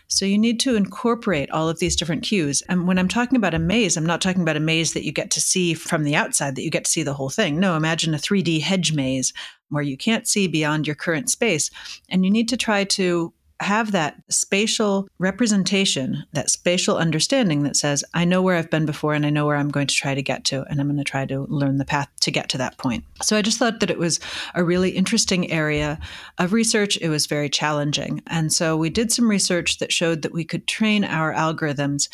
So 0.09 0.25
you 0.25 0.37
need 0.37 0.59
to 0.59 0.75
incorporate 0.75 1.49
all 1.49 1.67
of 1.67 1.79
these 1.79 1.95
different 1.95 2.21
cues. 2.21 2.61
And 2.69 2.87
when 2.87 2.99
I'm 2.99 3.07
talking 3.07 3.35
about 3.35 3.55
a 3.55 3.59
maze, 3.59 3.97
I'm 3.97 4.05
not 4.05 4.21
talking 4.21 4.43
about 4.43 4.57
a 4.57 4.59
maze 4.59 4.93
that 4.93 5.03
you 5.03 5.11
get 5.11 5.31
to 5.31 5.41
see 5.41 5.73
from 5.73 6.03
the 6.03 6.15
outside, 6.15 6.55
that 6.55 6.61
you 6.61 6.69
get 6.69 6.85
to 6.85 6.91
see 6.91 7.01
the 7.01 7.15
whole 7.15 7.31
thing. 7.31 7.59
No, 7.59 7.75
imagine 7.75 8.13
a 8.13 8.19
3D 8.19 8.61
hedge 8.61 8.93
maze 8.93 9.33
where 9.69 9.81
you 9.81 9.97
can't 9.97 10.27
see 10.27 10.45
beyond 10.45 10.85
your 10.85 10.95
current 10.95 11.31
space. 11.31 11.71
And 12.09 12.23
you 12.23 12.29
need 12.29 12.47
to 12.49 12.57
try 12.57 12.83
to 12.83 13.33
have 13.63 13.91
that 13.91 14.21
spatial 14.29 15.07
representation, 15.19 16.23
that 16.33 16.49
spatial 16.49 16.97
understanding 16.97 17.63
that 17.63 17.75
says, 17.75 18.03
I 18.13 18.25
know 18.25 18.41
where 18.41 18.55
I've 18.55 18.69
been 18.69 18.85
before 18.85 19.13
and 19.13 19.25
I 19.25 19.29
know 19.29 19.45
where 19.45 19.55
I'm 19.55 19.69
going 19.69 19.87
to 19.87 19.95
try 19.95 20.13
to 20.13 20.21
get 20.21 20.45
to, 20.45 20.63
and 20.69 20.79
I'm 20.79 20.87
going 20.87 20.97
to 20.97 21.03
try 21.03 21.25
to 21.25 21.47
learn 21.49 21.77
the 21.77 21.85
path 21.85 22.09
to 22.21 22.31
get 22.31 22.49
to 22.49 22.57
that 22.59 22.77
point. 22.77 23.03
So 23.21 23.35
I 23.35 23.41
just 23.41 23.57
thought 23.57 23.79
that 23.79 23.89
it 23.89 23.97
was 23.97 24.19
a 24.53 24.63
really 24.63 24.91
interesting 24.91 25.51
area 25.51 25.99
of 26.37 26.53
research. 26.53 26.97
It 27.01 27.09
was 27.09 27.25
very 27.25 27.49
challenging. 27.49 28.21
And 28.27 28.53
so 28.53 28.77
we 28.77 28.89
did 28.89 29.11
some 29.11 29.29
research 29.29 29.79
that 29.79 29.91
showed 29.91 30.21
that 30.21 30.33
we 30.33 30.45
could 30.45 30.67
train 30.67 31.03
our 31.03 31.33
algorithms 31.33 32.09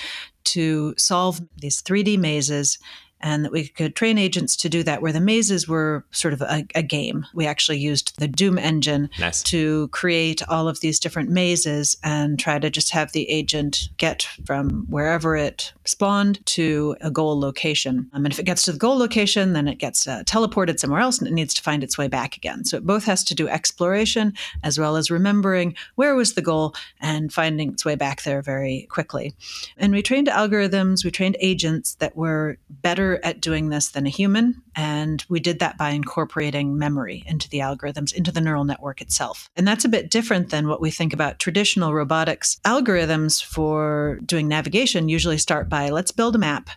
to 0.45 0.93
solve 0.97 1.41
these 1.57 1.81
3D 1.81 2.17
mazes 2.17 2.79
and 3.21 3.43
that 3.45 3.51
we 3.51 3.67
could 3.67 3.95
train 3.95 4.17
agents 4.17 4.55
to 4.57 4.69
do 4.69 4.83
that 4.83 5.01
where 5.01 5.11
the 5.11 5.19
mazes 5.19 5.67
were 5.67 6.05
sort 6.11 6.33
of 6.33 6.41
a, 6.41 6.65
a 6.75 6.81
game. 6.81 7.25
We 7.33 7.45
actually 7.45 7.79
used 7.79 8.17
the 8.19 8.27
Doom 8.27 8.57
engine 8.57 9.09
nice. 9.19 9.43
to 9.43 9.87
create 9.89 10.41
all 10.47 10.67
of 10.67 10.79
these 10.79 10.99
different 10.99 11.29
mazes 11.29 11.97
and 12.03 12.39
try 12.39 12.59
to 12.59 12.69
just 12.69 12.91
have 12.91 13.11
the 13.11 13.29
agent 13.29 13.89
get 13.97 14.27
from 14.45 14.85
wherever 14.89 15.35
it 15.35 15.73
spawned 15.85 16.45
to 16.45 16.95
a 17.01 17.11
goal 17.11 17.39
location. 17.39 18.09
Um, 18.13 18.25
and 18.25 18.33
if 18.33 18.39
it 18.39 18.45
gets 18.45 18.63
to 18.63 18.71
the 18.71 18.77
goal 18.77 18.97
location, 18.97 19.53
then 19.53 19.67
it 19.67 19.79
gets 19.79 20.07
uh, 20.07 20.23
teleported 20.23 20.79
somewhere 20.79 21.01
else 21.01 21.19
and 21.19 21.27
it 21.27 21.33
needs 21.33 21.53
to 21.55 21.61
find 21.61 21.83
its 21.83 21.97
way 21.97 22.07
back 22.07 22.37
again. 22.37 22.63
So 22.63 22.77
it 22.77 22.85
both 22.85 23.05
has 23.05 23.23
to 23.25 23.35
do 23.35 23.47
exploration 23.47 24.33
as 24.63 24.79
well 24.79 24.95
as 24.95 25.11
remembering 25.11 25.75
where 25.95 26.15
was 26.15 26.33
the 26.33 26.41
goal 26.41 26.75
and 27.01 27.33
finding 27.33 27.69
its 27.69 27.85
way 27.85 27.95
back 27.95 28.23
there 28.23 28.41
very 28.41 28.87
quickly. 28.89 29.33
And 29.77 29.93
we 29.93 30.01
trained 30.01 30.27
algorithms, 30.27 31.03
we 31.03 31.11
trained 31.11 31.37
agents 31.39 31.95
that 31.95 32.15
were 32.15 32.57
better 32.69 33.08
at 33.15 33.41
doing 33.41 33.69
this 33.69 33.89
than 33.89 34.05
a 34.05 34.09
human. 34.09 34.61
And 34.75 35.23
we 35.29 35.39
did 35.39 35.59
that 35.59 35.77
by 35.77 35.89
incorporating 35.89 36.77
memory 36.77 37.23
into 37.25 37.49
the 37.49 37.59
algorithms, 37.59 38.13
into 38.13 38.31
the 38.31 38.41
neural 38.41 38.65
network 38.65 39.01
itself. 39.01 39.49
And 39.55 39.67
that's 39.67 39.85
a 39.85 39.89
bit 39.89 40.09
different 40.09 40.49
than 40.49 40.67
what 40.67 40.81
we 40.81 40.91
think 40.91 41.13
about 41.13 41.39
traditional 41.39 41.93
robotics. 41.93 42.59
Algorithms 42.65 43.43
for 43.43 44.19
doing 44.25 44.47
navigation 44.47 45.09
usually 45.09 45.37
start 45.37 45.69
by 45.69 45.89
let's 45.89 46.11
build 46.11 46.35
a 46.35 46.39
map. 46.39 46.69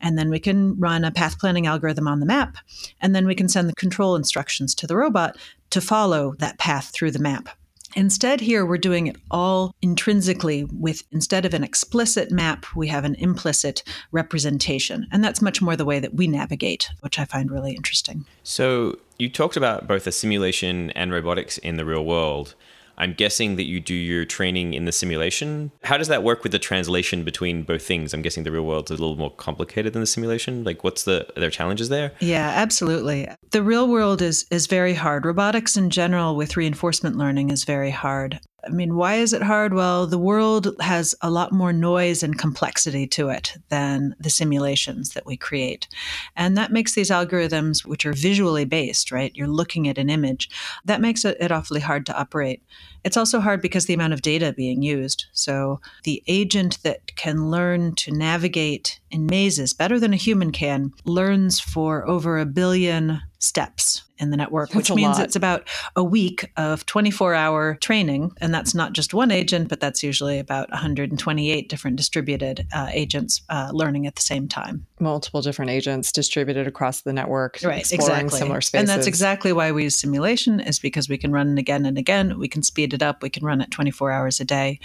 And 0.00 0.18
then 0.18 0.28
we 0.28 0.38
can 0.38 0.78
run 0.78 1.04
a 1.04 1.10
path 1.10 1.38
planning 1.38 1.66
algorithm 1.66 2.06
on 2.06 2.20
the 2.20 2.26
map. 2.26 2.56
And 3.00 3.14
then 3.14 3.26
we 3.26 3.34
can 3.34 3.48
send 3.48 3.68
the 3.68 3.74
control 3.74 4.14
instructions 4.14 4.74
to 4.76 4.86
the 4.86 4.96
robot 4.96 5.38
to 5.70 5.80
follow 5.80 6.34
that 6.38 6.58
path 6.58 6.90
through 6.92 7.12
the 7.12 7.18
map. 7.18 7.48
Instead, 7.96 8.42
here 8.42 8.66
we're 8.66 8.76
doing 8.76 9.06
it 9.06 9.16
all 9.30 9.74
intrinsically 9.80 10.64
with 10.64 11.02
instead 11.12 11.46
of 11.46 11.54
an 11.54 11.64
explicit 11.64 12.30
map, 12.30 12.66
we 12.76 12.88
have 12.88 13.06
an 13.06 13.14
implicit 13.14 13.82
representation. 14.12 15.06
And 15.10 15.24
that's 15.24 15.40
much 15.40 15.62
more 15.62 15.76
the 15.76 15.86
way 15.86 15.98
that 15.98 16.12
we 16.12 16.28
navigate, 16.28 16.90
which 17.00 17.18
I 17.18 17.24
find 17.24 17.50
really 17.50 17.72
interesting. 17.72 18.26
So, 18.42 18.98
you 19.18 19.30
talked 19.30 19.56
about 19.56 19.88
both 19.88 20.06
a 20.06 20.12
simulation 20.12 20.90
and 20.90 21.10
robotics 21.10 21.56
in 21.56 21.76
the 21.76 21.86
real 21.86 22.04
world. 22.04 22.54
I'm 22.98 23.12
guessing 23.12 23.56
that 23.56 23.64
you 23.64 23.80
do 23.80 23.94
your 23.94 24.24
training 24.24 24.74
in 24.74 24.84
the 24.84 24.92
simulation. 24.92 25.70
How 25.84 25.96
does 25.96 26.08
that 26.08 26.22
work 26.22 26.42
with 26.42 26.52
the 26.52 26.58
translation 26.58 27.24
between 27.24 27.62
both 27.62 27.82
things? 27.82 28.14
I'm 28.14 28.22
guessing 28.22 28.44
the 28.44 28.52
real 28.52 28.64
world's 28.64 28.90
a 28.90 28.94
little 28.94 29.16
more 29.16 29.30
complicated 29.30 29.92
than 29.92 30.00
the 30.00 30.06
simulation. 30.06 30.64
Like, 30.64 30.84
what's 30.84 31.04
the 31.04 31.26
there 31.36 31.50
challenges 31.50 31.88
there? 31.88 32.12
Yeah, 32.20 32.52
absolutely. 32.54 33.28
The 33.50 33.62
real 33.62 33.88
world 33.88 34.22
is 34.22 34.46
is 34.50 34.66
very 34.66 34.94
hard. 34.94 35.24
Robotics 35.24 35.76
in 35.76 35.90
general 35.90 36.36
with 36.36 36.56
reinforcement 36.56 37.16
learning 37.16 37.50
is 37.50 37.64
very 37.64 37.90
hard. 37.90 38.40
I 38.66 38.70
mean, 38.70 38.96
why 38.96 39.16
is 39.16 39.32
it 39.32 39.42
hard? 39.42 39.72
Well, 39.72 40.06
the 40.06 40.18
world 40.18 40.74
has 40.80 41.14
a 41.22 41.30
lot 41.30 41.52
more 41.52 41.72
noise 41.72 42.22
and 42.22 42.38
complexity 42.38 43.06
to 43.08 43.28
it 43.28 43.56
than 43.68 44.16
the 44.18 44.30
simulations 44.30 45.10
that 45.10 45.26
we 45.26 45.36
create. 45.36 45.88
And 46.34 46.56
that 46.56 46.72
makes 46.72 46.94
these 46.94 47.10
algorithms, 47.10 47.84
which 47.84 48.04
are 48.04 48.12
visually 48.12 48.64
based, 48.64 49.12
right? 49.12 49.34
You're 49.34 49.46
looking 49.46 49.88
at 49.88 49.98
an 49.98 50.10
image, 50.10 50.50
that 50.84 51.00
makes 51.00 51.24
it, 51.24 51.36
it 51.40 51.52
awfully 51.52 51.80
hard 51.80 52.06
to 52.06 52.18
operate. 52.18 52.62
It's 53.04 53.16
also 53.16 53.38
hard 53.38 53.62
because 53.62 53.86
the 53.86 53.94
amount 53.94 54.14
of 54.14 54.22
data 54.22 54.52
being 54.52 54.82
used. 54.82 55.26
So 55.32 55.80
the 56.02 56.22
agent 56.26 56.82
that 56.82 57.14
can 57.14 57.50
learn 57.50 57.94
to 57.96 58.10
navigate 58.10 59.00
in 59.16 59.24
mazes 59.24 59.72
better 59.72 59.98
than 59.98 60.12
a 60.12 60.16
human 60.16 60.52
can 60.52 60.92
learns 61.06 61.58
for 61.58 62.06
over 62.06 62.38
a 62.38 62.44
billion 62.44 63.22
steps 63.38 64.02
in 64.18 64.30
the 64.30 64.36
network, 64.36 64.70
That's 64.70 64.90
which 64.90 64.96
means 64.96 65.18
lot. 65.18 65.24
it's 65.24 65.36
about 65.36 65.68
a 65.94 66.02
week 66.02 66.50
of 66.56 66.86
24 66.86 67.34
hour 67.34 67.74
training. 67.76 68.32
And 68.40 68.52
that's 68.52 68.74
not 68.74 68.94
just 68.94 69.12
one 69.12 69.30
agent, 69.30 69.68
but 69.68 69.78
that's 69.78 70.02
usually 70.02 70.38
about 70.38 70.70
128 70.70 71.68
different 71.68 71.96
distributed 71.98 72.66
uh, 72.72 72.88
agents 72.92 73.42
uh, 73.50 73.70
learning 73.74 74.06
at 74.06 74.14
the 74.16 74.22
same 74.22 74.48
time. 74.48 74.86
Multiple 75.00 75.42
different 75.42 75.70
agents 75.70 76.10
distributed 76.12 76.66
across 76.66 77.02
the 77.02 77.12
network, 77.12 77.58
Right, 77.62 77.80
exploring 77.80 78.24
exactly. 78.24 78.38
similar 78.38 78.60
spaces. 78.62 78.80
And 78.80 78.88
that's 78.88 79.06
exactly 79.06 79.52
why 79.52 79.70
we 79.70 79.84
use 79.84 79.96
simulation, 79.96 80.60
is 80.60 80.78
because 80.78 81.10
we 81.10 81.18
can 81.18 81.30
run 81.30 81.52
it 81.52 81.60
again 81.60 81.84
and 81.84 81.98
again. 81.98 82.38
We 82.38 82.48
can 82.48 82.62
speed 82.62 82.94
it 82.94 83.02
up. 83.02 83.22
We 83.22 83.28
can 83.28 83.44
run 83.44 83.60
it 83.60 83.70
24 83.70 84.12
hours 84.12 84.40
a 84.40 84.46
day. 84.46 84.80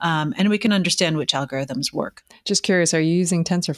Um, 0.00 0.32
and 0.38 0.48
we 0.48 0.58
can 0.58 0.72
understand 0.72 1.16
which 1.16 1.32
algorithms 1.32 1.92
work. 1.92 2.22
Just 2.44 2.62
curious, 2.62 2.94
are 2.94 3.00
you 3.00 3.16
using 3.16 3.42
TensorFlow? 3.42 3.75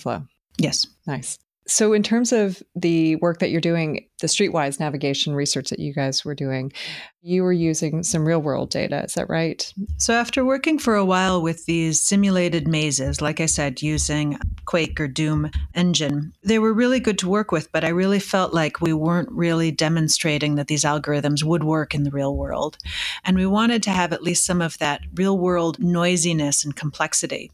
Yes. 0.59 0.87
Nice. 1.07 1.39
So, 1.67 1.93
in 1.93 2.03
terms 2.03 2.33
of 2.33 2.63
the 2.75 3.17
work 3.17 3.41
that 3.41 3.51
you're 3.51 3.61
doing, 3.61 4.09
the 4.23 4.27
streetwise 4.27 4.81
navigation 4.81 5.35
research 5.35 5.69
that 5.69 5.79
you 5.79 5.93
guys 5.93 6.25
were 6.25 6.35
doing, 6.35 6.73
you 7.21 7.43
were 7.43 7.53
using 7.53 8.03
some 8.03 8.27
real 8.27 8.41
world 8.41 8.71
data. 8.71 9.03
Is 9.05 9.15
that 9.15 9.29
right? 9.29 9.73
So, 9.97 10.15
after 10.15 10.45
working 10.45 10.79
for 10.79 10.95
a 10.95 11.05
while 11.05 11.43
with 11.43 11.67
these 11.67 12.01
simulated 12.01 12.69
mazes, 12.69 13.21
like 13.21 13.41
I 13.41 13.47
said, 13.47 13.83
using 13.83 14.39
Quake 14.67 15.01
or 15.01 15.09
Doom 15.09 15.51
engine, 15.75 16.33
they 16.45 16.59
were 16.59 16.73
really 16.73 17.01
good 17.01 17.19
to 17.19 17.29
work 17.29 17.51
with, 17.51 17.73
but 17.73 17.85
I 17.85 17.89
really 17.89 18.21
felt 18.21 18.55
like 18.55 18.81
we 18.81 18.93
weren't 18.93 19.31
really 19.33 19.71
demonstrating 19.71 20.55
that 20.55 20.69
these 20.69 20.85
algorithms 20.85 21.43
would 21.43 21.65
work 21.65 21.95
in 21.95 22.05
the 22.05 22.11
real 22.11 22.37
world. 22.37 22.79
And 23.25 23.37
we 23.37 23.47
wanted 23.47 23.83
to 23.85 23.91
have 23.91 24.13
at 24.13 24.23
least 24.23 24.47
some 24.47 24.63
of 24.63 24.79
that 24.79 25.01
real 25.15 25.39
world 25.39 25.79
noisiness 25.81 26.65
and 26.65 26.77
complexity. 26.77 27.51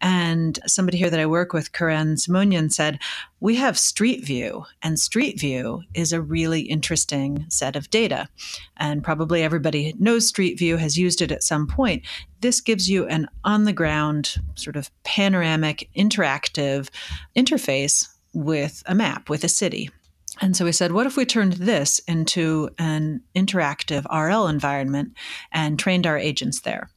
And 0.00 0.58
somebody 0.66 0.98
here 0.98 1.10
that 1.10 1.18
I 1.18 1.26
work 1.26 1.52
with, 1.52 1.72
Karen 1.72 2.14
Simonyan, 2.14 2.72
said, 2.72 3.00
We 3.40 3.56
have 3.56 3.78
Street 3.78 4.24
View, 4.24 4.64
and 4.80 4.98
Street 4.98 5.40
View 5.40 5.82
is 5.92 6.12
a 6.12 6.22
really 6.22 6.62
interesting 6.62 7.46
set 7.48 7.74
of 7.74 7.90
data. 7.90 8.28
And 8.76 9.02
probably 9.08 9.42
everybody 9.42 9.94
knows 9.98 10.26
Street 10.26 10.58
View, 10.58 10.76
has 10.76 10.98
used 10.98 11.22
it 11.22 11.32
at 11.32 11.42
some 11.42 11.66
point. 11.66 12.04
This 12.42 12.60
gives 12.60 12.90
you 12.90 13.06
an 13.06 13.26
on 13.42 13.64
the 13.64 13.72
ground, 13.72 14.36
sort 14.54 14.76
of 14.76 14.90
panoramic, 15.02 15.88
interactive 15.96 16.90
interface 17.34 18.06
with 18.34 18.82
a 18.84 18.94
map, 18.94 19.30
with 19.30 19.44
a 19.44 19.48
city. 19.48 19.88
And 20.42 20.54
so 20.54 20.66
we 20.66 20.72
said, 20.72 20.92
what 20.92 21.06
if 21.06 21.16
we 21.16 21.24
turned 21.24 21.54
this 21.54 22.00
into 22.00 22.68
an 22.78 23.22
interactive 23.34 24.04
RL 24.14 24.46
environment 24.46 25.14
and 25.52 25.78
trained 25.78 26.06
our 26.06 26.18
agents 26.18 26.60
there? 26.60 26.90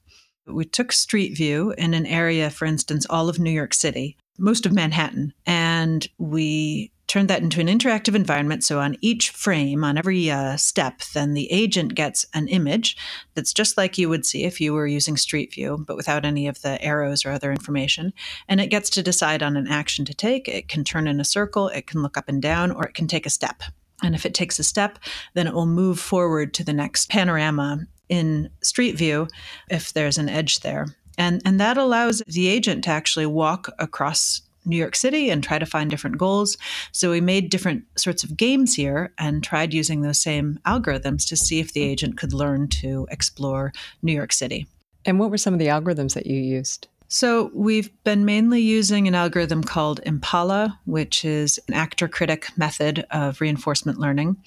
We 0.45 0.65
took 0.65 0.91
Street 0.91 1.37
View 1.37 1.73
in 1.77 1.93
an 1.93 2.05
area, 2.05 2.49
for 2.49 2.65
instance, 2.65 3.05
all 3.09 3.29
of 3.29 3.39
New 3.39 3.51
York 3.51 3.73
City, 3.73 4.17
most 4.37 4.65
of 4.65 4.73
Manhattan, 4.73 5.31
and 5.45 6.05
we 6.17 6.91
turned 7.11 7.29
that 7.29 7.41
into 7.41 7.59
an 7.59 7.67
interactive 7.67 8.15
environment. 8.15 8.63
So 8.63 8.79
on 8.79 8.95
each 9.01 9.31
frame, 9.31 9.83
on 9.83 9.97
every 9.97 10.31
uh, 10.31 10.55
step, 10.55 11.01
then 11.13 11.33
the 11.33 11.51
agent 11.51 11.93
gets 11.93 12.25
an 12.33 12.47
image 12.47 12.95
that's 13.33 13.51
just 13.51 13.75
like 13.75 13.97
you 13.97 14.07
would 14.07 14.25
see 14.25 14.45
if 14.45 14.61
you 14.61 14.71
were 14.71 14.87
using 14.87 15.17
Street 15.17 15.53
View, 15.53 15.83
but 15.85 15.97
without 15.97 16.23
any 16.23 16.47
of 16.47 16.61
the 16.61 16.81
arrows 16.81 17.25
or 17.25 17.31
other 17.31 17.51
information. 17.51 18.13
And 18.47 18.61
it 18.61 18.67
gets 18.67 18.89
to 18.91 19.03
decide 19.03 19.43
on 19.43 19.57
an 19.57 19.67
action 19.67 20.05
to 20.05 20.13
take. 20.13 20.47
It 20.47 20.69
can 20.69 20.85
turn 20.85 21.05
in 21.05 21.19
a 21.19 21.25
circle, 21.25 21.67
it 21.67 21.85
can 21.85 22.01
look 22.01 22.15
up 22.15 22.29
and 22.29 22.41
down, 22.41 22.71
or 22.71 22.85
it 22.85 22.93
can 22.93 23.07
take 23.07 23.25
a 23.25 23.29
step. 23.29 23.61
And 24.01 24.15
if 24.15 24.25
it 24.25 24.33
takes 24.33 24.57
a 24.57 24.63
step, 24.63 24.97
then 25.33 25.47
it 25.47 25.53
will 25.53 25.65
move 25.65 25.99
forward 25.99 26.53
to 26.53 26.63
the 26.63 26.71
next 26.71 27.09
panorama 27.09 27.87
in 28.07 28.49
Street 28.63 28.95
View 28.95 29.27
if 29.69 29.91
there's 29.91 30.17
an 30.17 30.29
edge 30.29 30.61
there. 30.61 30.85
And, 31.17 31.41
and 31.43 31.59
that 31.59 31.77
allows 31.77 32.23
the 32.25 32.47
agent 32.47 32.85
to 32.85 32.89
actually 32.89 33.25
walk 33.25 33.69
across 33.79 34.43
New 34.65 34.77
York 34.77 34.95
City 34.95 35.29
and 35.29 35.43
try 35.43 35.59
to 35.59 35.65
find 35.65 35.89
different 35.89 36.17
goals. 36.17 36.57
So 36.91 37.11
we 37.11 37.21
made 37.21 37.49
different 37.49 37.83
sorts 37.97 38.23
of 38.23 38.37
games 38.37 38.75
here 38.75 39.13
and 39.17 39.43
tried 39.43 39.73
using 39.73 40.01
those 40.01 40.21
same 40.21 40.59
algorithms 40.65 41.27
to 41.29 41.35
see 41.35 41.59
if 41.59 41.73
the 41.73 41.83
agent 41.83 42.17
could 42.17 42.33
learn 42.33 42.67
to 42.69 43.07
explore 43.11 43.73
New 44.01 44.13
York 44.13 44.33
City. 44.33 44.67
And 45.05 45.19
what 45.19 45.31
were 45.31 45.37
some 45.37 45.53
of 45.53 45.59
the 45.59 45.67
algorithms 45.67 46.13
that 46.13 46.27
you 46.27 46.39
used? 46.39 46.87
So, 47.13 47.51
we've 47.53 47.91
been 48.05 48.23
mainly 48.23 48.61
using 48.61 49.05
an 49.05 49.15
algorithm 49.15 49.65
called 49.65 49.99
Impala, 50.05 50.79
which 50.85 51.25
is 51.25 51.59
an 51.67 51.73
actor 51.73 52.07
critic 52.07 52.47
method 52.55 53.05
of 53.11 53.41
reinforcement 53.41 53.97
learning. 53.97 54.37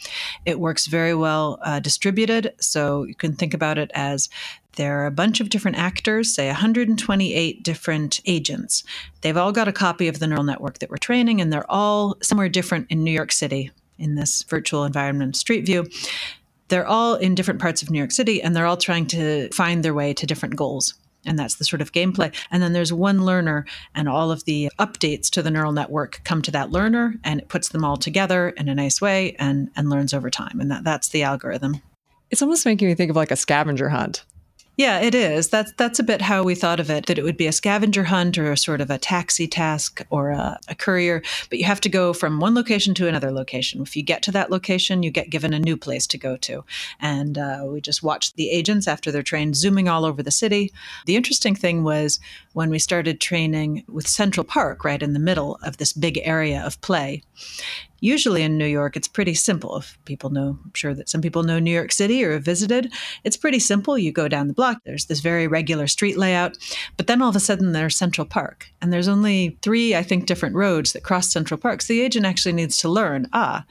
It 0.47 0.59
works 0.59 0.87
very 0.87 1.15
well 1.15 1.59
uh, 1.61 1.81
distributed. 1.81 2.55
So, 2.61 3.03
you 3.03 3.15
can 3.15 3.35
think 3.35 3.53
about 3.53 3.77
it 3.77 3.91
as 3.93 4.31
there 4.77 5.01
are 5.01 5.07
a 5.07 5.11
bunch 5.11 5.41
of 5.41 5.51
different 5.51 5.77
actors, 5.79 6.35
say 6.35 6.47
128 6.47 7.63
different 7.63 8.21
agents. 8.27 8.85
They've 9.21 9.37
all 9.37 9.53
got 9.53 9.69
a 9.69 9.73
copy 9.73 10.09
of 10.09 10.19
the 10.19 10.27
neural 10.27 10.45
network 10.45 10.79
that 10.79 10.91
we're 10.91 10.97
training, 10.97 11.41
and 11.41 11.53
they're 11.53 11.71
all 11.71 12.17
somewhere 12.23 12.49
different 12.49 12.87
in 12.91 13.05
New 13.05 13.13
York 13.13 13.33
City 13.33 13.71
in 13.99 14.15
this 14.15 14.43
virtual 14.45 14.85
environment, 14.85 15.37
Street 15.37 15.67
View. 15.67 15.87
They're 16.69 16.87
all 16.87 17.15
in 17.15 17.35
different 17.35 17.61
parts 17.61 17.83
of 17.83 17.91
New 17.91 17.99
York 17.99 18.13
City, 18.13 18.43
and 18.43 18.55
they're 18.55 18.67
all 18.67 18.77
trying 18.77 19.07
to 19.09 19.49
find 19.51 19.85
their 19.85 19.95
way 19.95 20.15
to 20.15 20.27
different 20.27 20.57
goals 20.57 20.95
and 21.27 21.39
that's 21.39 21.57
the 21.57 21.65
sort 21.65 21.83
of 21.83 21.93
gameplay. 21.93 22.35
And 22.51 22.63
then 22.63 22.73
there's 22.73 22.93
one 22.93 23.25
learner, 23.25 23.65
and 23.95 24.09
all 24.09 24.31
of 24.31 24.45
the 24.45 24.71
updates 24.79 25.31
to 25.31 25.43
the 25.43 25.51
neural 25.51 25.73
network 25.73 26.21
come 26.25 26.43
to 26.43 26.51
that 26.53 26.71
learner, 26.71 27.15
and 27.25 27.41
it 27.41 27.49
puts 27.49 27.69
them 27.69 27.85
all 27.85 27.97
together 27.97 28.51
in 28.51 28.69
a 28.69 28.75
nice 28.75 29.01
way 29.01 29.35
and, 29.39 29.71
and 29.77 29.91
learns 29.91 30.15
over 30.15 30.31
time. 30.31 30.61
And 30.61 30.71
that, 30.71 30.85
that's 30.85 31.09
the 31.09 31.23
algorithm. 31.23 31.81
It's 32.31 32.43
almost 32.43 32.67
making 32.67 32.89
me 32.89 32.95
think 32.95 33.11
of 33.11 33.17
like 33.17 33.31
a 33.31 33.37
scavenger 33.37 33.89
hunt. 33.89 34.25
Yeah, 34.77 35.01
it 35.01 35.15
is. 35.15 35.51
That's 35.51 35.73
that's 35.77 36.01
a 36.01 36.03
bit 36.03 36.21
how 36.21 36.43
we 36.43 36.57
thought 36.57 36.81
of 36.81 36.91
it. 36.91 37.07
That 37.07 37.19
it 37.19 37.23
would 37.23 37.37
be 37.37 37.47
a 37.47 37.53
scavenger 37.53 38.05
hunt 38.05 38.37
or 38.37 38.57
sort 38.57 38.81
of 38.81 38.91
a 38.91 38.99
taxi 38.99 39.47
task 39.47 40.05
or 40.11 40.31
a, 40.31 40.59
a, 40.67 40.75
courier, 40.75 41.23
but 41.49 41.61
you 41.61 41.65
have 41.65 41.81
to 41.83 41.89
go 41.89 42.13
from 42.13 42.41
one 42.41 42.57
location 42.57 42.93
to 42.95 43.07
another 43.07 43.31
location. 43.31 43.81
If 43.83 43.95
you 43.95 44.03
get 44.03 44.21
to 44.23 44.33
that 44.33 44.51
location, 44.51 45.05
you 45.05 45.13
get 45.13 45.31
given 45.31 45.55
a 45.55 45.61
new 45.61 45.77
place 45.77 46.09
to 46.09 46.19
go 46.19 46.37
to. 46.39 46.65
And 47.01 47.39
uh, 47.39 47.67
we 47.67 47.81
just 47.81 48.03
watched 48.03 48.35
the 48.35 48.51
agents 48.51 48.89
after 48.89 49.13
they're 49.13 49.23
trained 49.23 49.55
zooming 49.55 49.89
all 49.89 50.05
over 50.05 50.25
the 50.25 50.33
city. 50.33 50.73
The 51.07 51.15
interesting 51.15 51.55
thing 51.55 51.85
was 51.85 52.19
when 52.53 52.71
we 52.71 52.81
started 52.81 53.21
training 53.21 53.85
with 53.87 54.09
Central 54.09 54.45
Park, 54.45 54.85
right 54.85 55.03
in 55.03 55.13
the 55.13 55.21
middle 55.21 55.57
of 55.63 55.77
this 55.77 55.93
big 55.93 56.19
area 56.25 56.61
of 56.65 56.81
play. 56.81 57.23
Usually 58.05 58.43
in 58.43 58.59
New 58.59 58.67
York, 58.67 58.97
it's 58.97 59.09
pretty 59.09 59.33
simple. 59.33 59.79
If 59.79 59.99
people 60.05 60.29
know, 60.29 60.59
I'm 60.63 60.75
sure 60.75 60.93
that 60.93 61.09
some 61.09 61.23
people 61.23 61.43
know 61.43 61.59
New 61.59 61.71
York 61.71 61.91
City 61.91 62.23
or 62.23 62.33
have 62.35 62.45
visited, 62.45 62.93
it's 63.25 63.39
pretty 63.39 63.59
simple. 63.59 63.97
You 63.97 64.13
go 64.13 64.29
down 64.29 64.47
the 64.47 64.53
block, 64.53 64.83
there's 64.85 65.07
this 65.07 65.21
very 65.21 65.47
regular 65.47 65.87
street 65.87 66.19
layout, 66.19 66.59
but 66.99 67.07
then 67.07 67.23
all 67.23 67.31
of 67.31 67.37
a 67.37 67.41
sudden 67.41 67.73
there's 67.73 67.97
Central 67.97 68.27
Park. 68.27 68.67
And 68.83 68.93
there's 68.93 69.09
only 69.09 69.57
three, 69.63 69.97
I 69.97 70.03
think, 70.03 70.27
different 70.27 70.55
roads 70.55 70.93
that 70.93 71.03
cross 71.03 71.33
Central 71.33 71.57
Park. 71.57 71.81
So 71.81 71.95
the 71.95 72.03
agent 72.03 72.27
actually 72.27 72.53
needs 72.53 72.77
to 72.77 72.91
learn 72.91 73.27
ah, 73.33 73.65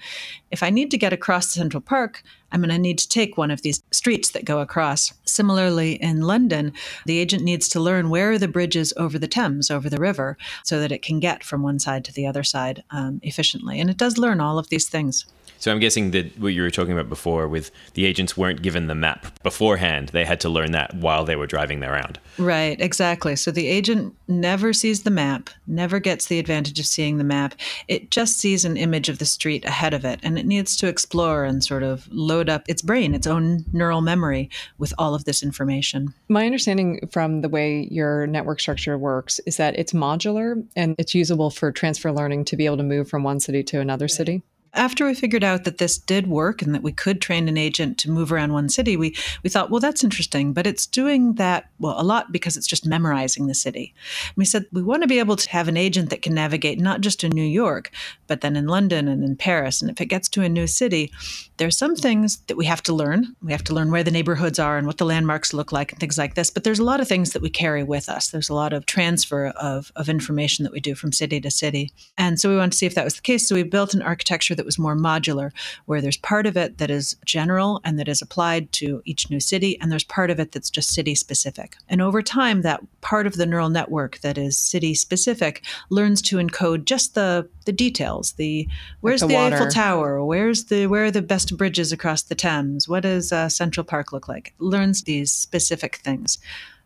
if 0.50 0.64
I 0.64 0.72
need 0.72 0.90
to 0.90 0.98
get 0.98 1.14
across 1.14 1.52
Central 1.52 1.82
Park, 1.82 2.24
I'm 2.54 2.62
going 2.62 2.70
to 2.70 2.78
need 2.78 3.00
to 3.00 3.10
take 3.10 3.36
one 3.36 3.52
of 3.52 3.64
these 3.64 3.84
streets 3.92 4.30
that 4.32 4.46
go 4.46 4.60
across. 4.60 5.12
Similarly, 5.26 5.94
in 6.02 6.22
London, 6.22 6.72
the 7.06 7.18
agent 7.18 7.44
needs 7.44 7.68
to 7.70 7.80
learn 7.80 8.10
where 8.10 8.32
are 8.32 8.38
the 8.38 8.48
bridges 8.48 8.94
over 8.96 9.20
the 9.20 9.28
Thames, 9.28 9.72
over 9.72 9.90
the 9.90 10.00
river, 10.00 10.38
so 10.64 10.80
that 10.80 10.92
it 10.92 11.02
can 11.02 11.20
get 11.20 11.44
from 11.44 11.64
one 11.64 11.80
side 11.80 12.06
to 12.06 12.14
the 12.14 12.28
other 12.28 12.44
side 12.44 12.84
um, 12.92 13.20
efficiently. 13.24 13.80
And 13.80 13.90
it 13.90 13.98
does 13.98 14.20
learn 14.20 14.40
all 14.40 14.60
of 14.60 14.70
these 14.70 14.88
things. 14.88 15.26
So 15.64 15.72
I'm 15.72 15.80
guessing 15.80 16.12
that 16.12 16.38
what 16.38 16.50
you 16.50 16.62
were 16.62 16.70
talking 16.70 16.92
about 16.92 17.08
before 17.08 17.48
with 17.48 17.72
the 17.94 18.04
agents 18.04 18.36
weren't 18.36 18.62
given 18.62 18.88
the 18.88 18.96
map 18.96 19.42
beforehand. 19.44 20.10
They 20.10 20.26
had 20.26 20.42
to 20.42 20.50
learn 20.50 20.74
that 20.74 20.94
while 20.96 21.24
they 21.24 21.38
were 21.38 21.48
driving 21.48 21.82
around. 21.82 22.20
Right, 22.38 22.78
exactly. 22.82 23.38
So 23.38 23.50
the 23.50 23.68
agent 23.68 24.14
never 24.28 24.74
sees 24.74 25.04
the 25.04 25.10
map, 25.10 25.50
never 25.66 26.02
gets 26.02 26.26
the 26.26 26.38
advantage 26.38 26.82
of 26.82 26.86
seeing 26.86 27.18
the 27.18 27.24
map. 27.24 27.56
It 27.88 28.12
just 28.12 28.40
sees 28.40 28.66
an 28.66 28.76
image 28.76 29.08
of 29.08 29.20
the 29.20 29.26
street 29.26 29.64
ahead 29.64 29.94
of 29.94 30.04
it, 30.04 30.20
and 30.22 30.38
it 30.38 30.46
needs 30.46 30.76
to 30.76 30.88
explore 30.90 31.46
and 31.46 31.64
sort 31.64 31.84
of 31.84 32.10
load 32.12 32.50
up 32.50 32.64
its 32.68 32.82
brain, 32.82 33.16
its 33.16 33.26
own 33.26 33.64
neural 33.72 34.02
memory 34.02 34.50
with 34.80 34.94
all 34.98 35.16
of 35.16 35.24
this 35.24 35.42
information. 35.42 36.14
My 36.28 36.46
understanding 36.46 37.08
from 37.10 37.40
the 37.40 37.48
way 37.48 37.88
your 37.90 38.28
network 38.28 38.60
structure 38.60 38.98
works 38.98 39.40
is 39.46 39.56
that 39.56 39.80
it's 39.80 39.94
modular 39.94 40.62
and 40.76 40.94
it's 40.98 41.16
usable 41.16 41.52
for 41.52 41.72
transfer 41.72 42.12
learning 42.12 42.44
to 42.46 42.58
be 42.58 42.66
able 42.66 42.76
to 42.76 42.84
move 42.84 43.08
from 43.08 43.24
one 43.24 43.40
city 43.40 43.64
to 43.64 43.80
another 43.80 44.10
city 44.10 44.44
after 44.74 45.06
we 45.06 45.14
figured 45.14 45.44
out 45.44 45.64
that 45.64 45.78
this 45.78 45.98
did 45.98 46.28
work 46.28 46.62
and 46.62 46.74
that 46.74 46.84
we 46.84 46.92
could 46.92 47.22
train 47.22 47.48
an 47.48 47.58
agent 47.58 47.98
to 48.00 48.12
move 48.12 48.32
around 48.32 48.54
one 48.54 48.70
city, 48.70 48.98
we, 48.98 49.16
we 49.44 49.50
thought, 49.50 49.70
well, 49.70 49.80
that's 49.80 50.04
interesting, 50.04 50.54
but 50.54 50.66
it's 50.66 50.86
doing 50.86 51.34
that, 51.34 51.70
well, 51.80 52.00
a 52.00 52.04
lot 52.04 52.32
because 52.32 52.58
it's 52.58 52.68
just 52.68 52.86
memorizing 52.86 53.48
the 53.48 53.54
city. 53.54 53.94
And 54.30 54.38
we 54.38 54.46
said, 54.46 54.66
we 54.72 54.82
want 54.82 55.04
to 55.04 55.08
be 55.08 55.20
able 55.20 55.36
to 55.36 55.50
have 55.50 55.68
an 55.68 55.78
agent 55.78 56.10
that 56.10 56.22
can 56.22 56.34
navigate 56.34 56.80
not 56.80 57.02
just 57.02 57.24
in 57.24 57.32
New 57.32 57.44
York, 57.44 57.92
but 58.28 58.42
then 58.42 58.56
in 58.56 58.68
London 58.68 59.08
and 59.08 59.24
in 59.24 59.36
Paris. 59.36 59.82
And 59.82 59.92
if 59.92 60.02
it 60.02 60.08
gets 60.08 60.28
to 60.30 60.42
a 60.42 60.50
new 60.50 60.68
city, 60.68 61.12
there's 61.58 61.78
some 61.78 61.96
things 61.96 62.38
that 62.48 62.58
we 62.58 62.66
have 62.66 62.82
to 62.84 62.94
learn. 62.94 63.36
We 63.42 63.52
have 63.52 63.64
to 63.66 63.74
learn 63.74 63.92
where 63.92 64.04
the 64.04 64.12
neighborhoods 64.12 64.60
are 64.60 64.78
and 64.78 64.88
what 64.88 64.98
the 64.98 65.06
landmarks 65.06 65.54
look 65.54 65.72
like 65.72 65.92
and 65.92 66.00
things 66.00 66.18
like 66.18 66.36
this. 66.36 66.50
But 66.50 66.64
there's 66.64 66.80
a 66.80 66.84
lot 66.84 67.00
of 67.00 67.08
things 67.08 67.34
that 67.34 67.42
we 67.42 67.50
carry 67.50 67.84
with 67.84 68.10
us. 68.10 68.30
There's 68.30 68.50
a 68.50 68.54
lot 68.54 68.74
of 68.74 68.86
transfer 68.86 69.48
of, 69.48 69.92
of 69.96 70.10
information 70.10 70.64
that 70.64 70.74
we 70.74 70.80
do 70.80 70.96
from 70.96 71.12
city 71.12 71.40
to 71.42 71.52
city. 71.52 71.92
And 72.18 72.40
so 72.40 72.50
we 72.50 72.58
wanted 72.58 72.72
to 72.72 72.78
see 72.78 72.86
if 72.86 72.96
that 72.96 73.06
was 73.06 73.16
the 73.16 73.22
case. 73.22 73.48
So 73.48 73.56
we 73.56 73.64
built 73.64 73.94
an 73.94 74.02
architecture 74.02 74.56
that 74.56 74.66
was 74.66 74.80
more 74.80 74.96
modular, 74.96 75.52
where 75.86 76.02
there's 76.02 76.18
part 76.18 76.46
of 76.46 76.58
it 76.58 76.78
that 76.78 76.90
is 76.90 77.16
general 77.26 77.82
and 77.84 78.00
that 78.00 78.08
is 78.08 78.22
applied 78.22 78.72
to 78.74 79.02
each 79.06 79.30
new 79.30 79.40
city, 79.40 79.80
and 79.80 79.92
there's 79.92 80.04
part 80.04 80.30
of 80.30 80.40
it 80.40 80.52
that's 80.52 80.70
just 80.70 80.94
city 80.94 81.16
specific. 81.16 81.76
And 81.88 82.02
over 82.02 82.22
time, 82.22 82.62
that 82.62 82.82
part 83.02 83.28
of 83.28 83.36
the 83.36 83.46
neural 83.46 83.70
network 83.70 84.20
that 84.20 84.38
is 84.38 84.58
city 84.58 84.94
specific 84.94 85.64
learns 85.90 86.22
to 86.24 86.38
encode 86.38 86.86
just 86.86 87.16
the 87.16 87.50
the 87.66 87.72
details 87.72 88.34
the 88.34 88.68
where's 89.02 89.22
like 89.22 89.30
the, 89.30 89.36
the 89.36 89.56
eiffel 89.56 89.68
tower? 89.68 90.24
Where's 90.24 90.66
the 90.66 90.88
where 90.88 91.06
are 91.06 91.12
the 91.12 91.22
best 91.22 91.58
bridges 91.58 91.92
across 91.92 92.24
the 92.24 92.36
thames? 92.36 92.88
What 92.88 93.04
does 93.04 93.32
uh, 93.32 93.50
central 93.50 93.84
park 93.84 94.12
look 94.12 94.28
like? 94.28 94.54
Learns 94.60 95.04
these 95.04 95.32
specific 95.32 95.98
things. 95.98 96.40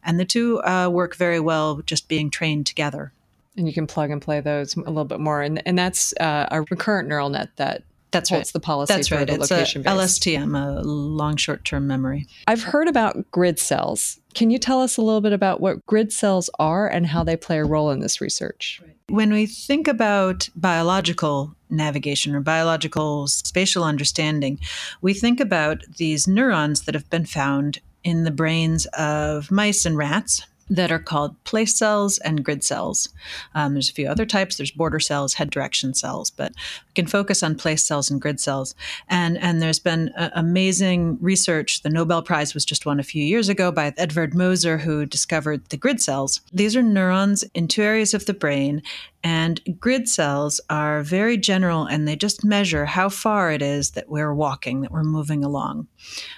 And 0.03 0.19
the 0.19 0.25
two 0.25 0.61
uh, 0.63 0.89
work 0.89 1.15
very 1.15 1.39
well 1.39 1.81
just 1.85 2.07
being 2.07 2.29
trained 2.29 2.65
together. 2.65 3.11
And 3.57 3.67
you 3.67 3.73
can 3.73 3.87
plug 3.87 4.11
and 4.11 4.21
play 4.21 4.39
those 4.39 4.75
a 4.75 4.81
little 4.81 5.03
bit 5.03 5.19
more. 5.19 5.41
And, 5.41 5.61
and 5.65 5.77
that's 5.77 6.13
uh, 6.19 6.47
a 6.51 6.61
recurrent 6.61 7.09
neural 7.09 7.29
net 7.29 7.49
that 7.55 7.83
that's 8.11 8.31
right. 8.31 8.45
the 8.45 8.59
policy 8.59 8.93
That's 8.93 9.11
right. 9.11 9.29
it's 9.29 9.51
location 9.51 9.81
a 9.85 9.91
LSTM, 9.91 10.57
a 10.57 10.81
long 10.81 11.35
short 11.35 11.65
term 11.65 11.87
memory. 11.87 12.27
I've 12.47 12.63
heard 12.63 12.87
about 12.87 13.29
grid 13.31 13.59
cells. 13.59 14.19
Can 14.33 14.49
you 14.49 14.59
tell 14.59 14.81
us 14.81 14.97
a 14.97 15.01
little 15.01 15.21
bit 15.21 15.33
about 15.33 15.61
what 15.61 15.85
grid 15.85 16.13
cells 16.13 16.49
are 16.59 16.87
and 16.87 17.07
how 17.07 17.23
they 17.23 17.35
play 17.35 17.59
a 17.59 17.65
role 17.65 17.91
in 17.91 17.99
this 17.99 18.21
research? 18.21 18.81
When 19.09 19.31
we 19.31 19.45
think 19.45 19.87
about 19.87 20.49
biological 20.55 21.55
navigation 21.69 22.35
or 22.35 22.41
biological 22.41 23.27
spatial 23.27 23.83
understanding, 23.83 24.59
we 25.01 25.13
think 25.13 25.39
about 25.39 25.83
these 25.97 26.27
neurons 26.27 26.83
that 26.83 26.95
have 26.95 27.09
been 27.09 27.25
found 27.25 27.79
in 28.03 28.23
the 28.23 28.31
brains 28.31 28.85
of 28.97 29.51
mice 29.51 29.85
and 29.85 29.97
rats 29.97 30.45
that 30.69 30.91
are 30.91 30.99
called 30.99 31.41
place 31.43 31.75
cells 31.75 32.17
and 32.19 32.43
grid 32.43 32.63
cells. 32.63 33.09
Um, 33.55 33.73
there's 33.73 33.89
a 33.89 33.93
few 33.93 34.07
other 34.07 34.25
types. 34.25 34.57
There's 34.57 34.71
border 34.71 34.99
cells, 34.99 35.35
head 35.35 35.49
direction 35.49 35.93
cells, 35.93 36.29
but 36.29 36.51
we 36.87 36.93
can 36.93 37.07
focus 37.07 37.43
on 37.43 37.55
place 37.55 37.83
cells 37.83 38.09
and 38.09 38.21
grid 38.21 38.39
cells. 38.39 38.75
And 39.07 39.37
and 39.37 39.61
there's 39.61 39.79
been 39.79 40.09
uh, 40.09 40.29
amazing 40.33 41.17
research. 41.21 41.81
The 41.81 41.89
Nobel 41.89 42.21
Prize 42.21 42.53
was 42.53 42.65
just 42.65 42.85
won 42.85 42.99
a 42.99 43.03
few 43.03 43.23
years 43.23 43.49
ago 43.49 43.71
by 43.71 43.93
Edvard 43.97 44.33
Moser, 44.33 44.77
who 44.77 45.05
discovered 45.05 45.69
the 45.69 45.77
grid 45.77 46.01
cells. 46.01 46.41
These 46.53 46.75
are 46.75 46.83
neurons 46.83 47.43
in 47.53 47.67
two 47.67 47.81
areas 47.81 48.13
of 48.13 48.25
the 48.25 48.33
brain, 48.33 48.81
and 49.27 49.59
grid 49.77 50.07
cells 50.07 50.61
are 50.69 51.03
very 51.03 51.35
general 51.35 51.83
and 51.83 52.07
they 52.07 52.15
just 52.15 52.45
measure 52.45 52.85
how 52.85 53.09
far 53.09 53.51
it 53.51 53.61
is 53.61 53.91
that 53.91 54.07
we're 54.07 54.33
walking, 54.33 54.79
that 54.79 54.91
we're 54.91 55.03
moving 55.03 55.43
along. 55.43 55.85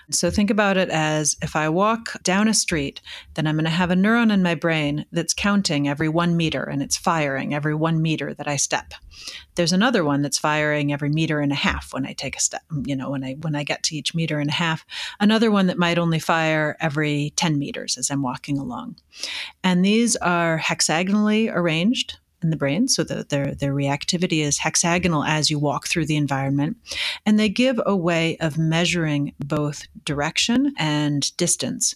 So 0.10 0.32
think 0.32 0.49
about 0.49 0.75
it 0.75 0.89
as 0.89 1.36
if 1.43 1.56
I 1.56 1.69
walk 1.69 2.19
down 2.23 2.47
a 2.47 2.54
street, 2.56 2.99
then 3.36 3.45
I'm 3.45 3.58
going 3.58 3.65
to 3.65 3.69
have 3.69 3.91
a 3.91 3.95
neuron 3.95 4.34
in 4.34 4.41
my 4.41 4.56
brain 4.56 5.06
that's 5.12 5.36
counting 5.36 5.88
every 5.88 6.10
one 6.10 6.36
meter 6.36 6.63
and 6.63 6.82
it's 6.82 6.97
firing 6.97 7.54
every 7.54 7.75
one 7.75 8.02
meter 8.02 8.34
that 8.34 8.47
I 8.47 8.56
step. 8.56 8.95
There's 9.54 9.73
another 9.73 10.04
one 10.04 10.23
that's 10.23 10.39
firing 10.39 10.91
every 10.91 11.10
meter 11.10 11.41
and 11.41 11.52
a 11.52 11.56
half 11.56 11.93
when 11.93 12.08
I 12.08 12.13
take 12.13 12.38
a 12.38 12.41
step, 12.41 12.63
you 12.86 12.95
know, 12.95 13.12
when 13.12 13.23
I 13.23 13.34
when 13.41 13.54
I 13.54 13.63
get 13.63 13.84
to 13.84 13.95
each 13.95 14.15
meter 14.15 14.39
and 14.39 14.49
a 14.49 14.54
half. 14.54 14.84
Another 15.19 15.52
one 15.52 15.67
that 15.67 15.78
might 15.78 15.99
only 15.99 16.17
fire 16.17 16.75
every 16.80 17.34
10 17.36 17.60
meters 17.60 17.99
as 17.99 18.10
I'm 18.10 18.23
walking 18.23 18.58
along. 18.58 18.95
And 19.63 19.86
these 19.86 20.15
are 20.15 20.58
hexagonally 20.58 21.49
arranged 21.49 22.17
in 22.41 22.49
the 22.49 22.58
brain 22.58 22.88
so 22.88 23.04
that 23.04 23.30
their, 23.30 23.54
their 23.54 23.73
reactivity 23.73 24.41
is 24.41 24.58
hexagonal 24.60 25.23
as 25.23 25.49
you 25.49 25.60
walk 25.60 25.88
through 25.88 26.06
the 26.06 26.17
environment. 26.17 26.78
And 27.25 27.39
they 27.39 27.49
give 27.49 27.80
a 27.86 27.95
way 27.95 28.38
of 28.38 28.58
measuring 28.58 29.34
both 29.39 29.84
direction 30.06 30.73
and 30.78 31.36
distance. 31.38 31.95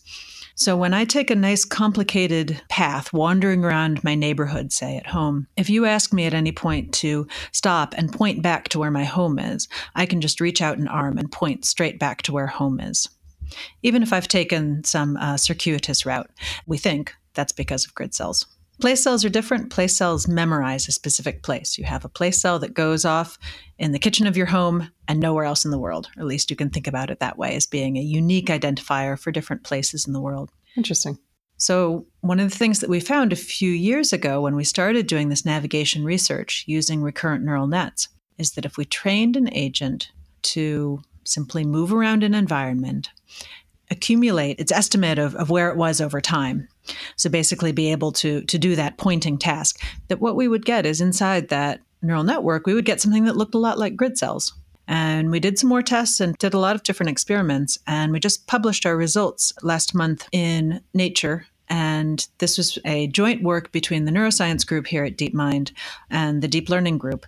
So 0.55 0.77
when 0.77 0.93
I 0.93 1.03
take 1.03 1.31
a 1.31 1.35
nice 1.35 1.65
complicated 1.65 2.61
path 2.69 3.11
wandering 3.11 3.65
around 3.65 4.03
my 4.03 4.13
neighborhood, 4.13 4.71
say 4.71 4.97
at 4.97 5.07
home, 5.07 5.47
if 5.57 5.67
you 5.69 5.85
ask 5.85 6.13
me 6.13 6.25
at 6.25 6.35
any 6.35 6.51
point 6.51 6.93
to 6.95 7.27
stop 7.51 7.95
and 7.97 8.13
point 8.13 8.43
back 8.43 8.69
to 8.69 8.79
where 8.79 8.91
my 8.91 9.03
home 9.03 9.39
is, 9.39 9.67
I 9.95 10.05
can 10.05 10.21
just 10.21 10.39
reach 10.39 10.61
out 10.61 10.77
an 10.77 10.87
arm 10.87 11.17
and 11.17 11.31
point 11.31 11.65
straight 11.65 11.97
back 11.97 12.21
to 12.23 12.31
where 12.31 12.47
home 12.47 12.79
is. 12.79 13.09
Even 13.81 14.03
if 14.03 14.13
I've 14.13 14.27
taken 14.27 14.83
some 14.83 15.17
uh, 15.17 15.37
circuitous 15.37 16.05
route, 16.05 16.29
we 16.67 16.77
think 16.77 17.13
that's 17.33 17.51
because 17.51 17.85
of 17.85 17.95
grid 17.95 18.13
cells. 18.13 18.45
Place 18.81 19.03
cells 19.03 19.23
are 19.23 19.29
different. 19.29 19.71
Place 19.71 19.95
cells 19.95 20.27
memorize 20.27 20.87
a 20.87 20.91
specific 20.91 21.43
place. 21.43 21.77
You 21.77 21.85
have 21.85 22.05
a 22.05 22.09
place 22.09 22.41
cell 22.41 22.59
that 22.59 22.73
goes 22.73 23.05
off 23.05 23.37
in 23.77 23.91
the 23.91 23.99
kitchen 23.99 24.27
of 24.27 24.35
your 24.35 24.47
home 24.47 24.91
and 25.07 25.19
nowhere 25.19 25.45
else 25.45 25.63
in 25.63 25.71
the 25.71 25.79
world. 25.79 26.09
Or 26.17 26.21
at 26.21 26.27
least 26.27 26.49
you 26.49 26.55
can 26.55 26.69
think 26.69 26.87
about 26.87 27.09
it 27.09 27.19
that 27.19 27.37
way 27.37 27.55
as 27.55 27.65
being 27.65 27.97
a 27.97 28.01
unique 28.01 28.47
identifier 28.47 29.17
for 29.17 29.31
different 29.31 29.63
places 29.63 30.07
in 30.07 30.13
the 30.13 30.21
world. 30.21 30.49
Interesting. 30.75 31.17
So, 31.57 32.07
one 32.21 32.39
of 32.39 32.49
the 32.49 32.57
things 32.57 32.79
that 32.79 32.89
we 32.89 32.99
found 32.99 33.31
a 33.31 33.37
few 33.37 33.71
years 33.71 34.11
ago 34.11 34.41
when 34.41 34.55
we 34.55 34.63
started 34.63 35.07
doing 35.07 35.29
this 35.29 35.45
navigation 35.45 36.03
research 36.03 36.65
using 36.67 37.01
recurrent 37.01 37.43
neural 37.43 37.67
nets 37.67 38.09
is 38.37 38.51
that 38.53 38.65
if 38.65 38.75
we 38.75 38.85
trained 38.85 39.37
an 39.37 39.53
agent 39.53 40.11
to 40.41 41.01
simply 41.23 41.63
move 41.63 41.93
around 41.93 42.23
an 42.23 42.33
environment 42.33 43.09
accumulate 43.93 44.59
its 44.59 44.71
estimate 44.71 45.19
of, 45.19 45.35
of 45.35 45.49
where 45.49 45.69
it 45.69 45.77
was 45.77 46.01
over 46.01 46.19
time. 46.19 46.67
So 47.15 47.29
basically 47.29 47.71
be 47.71 47.91
able 47.91 48.11
to 48.13 48.41
to 48.41 48.57
do 48.57 48.75
that 48.75 48.97
pointing 48.97 49.37
task. 49.37 49.81
That 50.09 50.19
what 50.19 50.35
we 50.35 50.47
would 50.47 50.65
get 50.65 50.85
is 50.85 50.99
inside 50.99 51.49
that 51.49 51.79
neural 52.01 52.23
network, 52.23 52.67
we 52.67 52.73
would 52.73 52.85
get 52.85 53.01
something 53.01 53.25
that 53.25 53.37
looked 53.37 53.55
a 53.55 53.59
lot 53.59 53.79
like 53.79 53.95
grid 53.95 54.17
cells. 54.17 54.53
And 54.87 55.31
we 55.31 55.39
did 55.39 55.57
some 55.57 55.69
more 55.69 55.81
tests 55.81 56.19
and 56.19 56.37
did 56.37 56.53
a 56.53 56.59
lot 56.59 56.75
of 56.75 56.83
different 56.83 57.09
experiments. 57.09 57.79
And 57.87 58.11
we 58.11 58.19
just 58.19 58.47
published 58.47 58.85
our 58.85 58.97
results 58.97 59.53
last 59.61 59.95
month 59.95 60.27
in 60.33 60.81
Nature. 60.93 61.47
And 61.69 62.27
this 62.39 62.57
was 62.57 62.77
a 62.83 63.07
joint 63.07 63.41
work 63.41 63.71
between 63.71 64.03
the 64.03 64.11
neuroscience 64.11 64.67
group 64.67 64.87
here 64.87 65.05
at 65.05 65.17
DeepMind 65.17 65.71
and 66.09 66.41
the 66.41 66.49
deep 66.49 66.69
learning 66.69 66.97
group. 66.97 67.25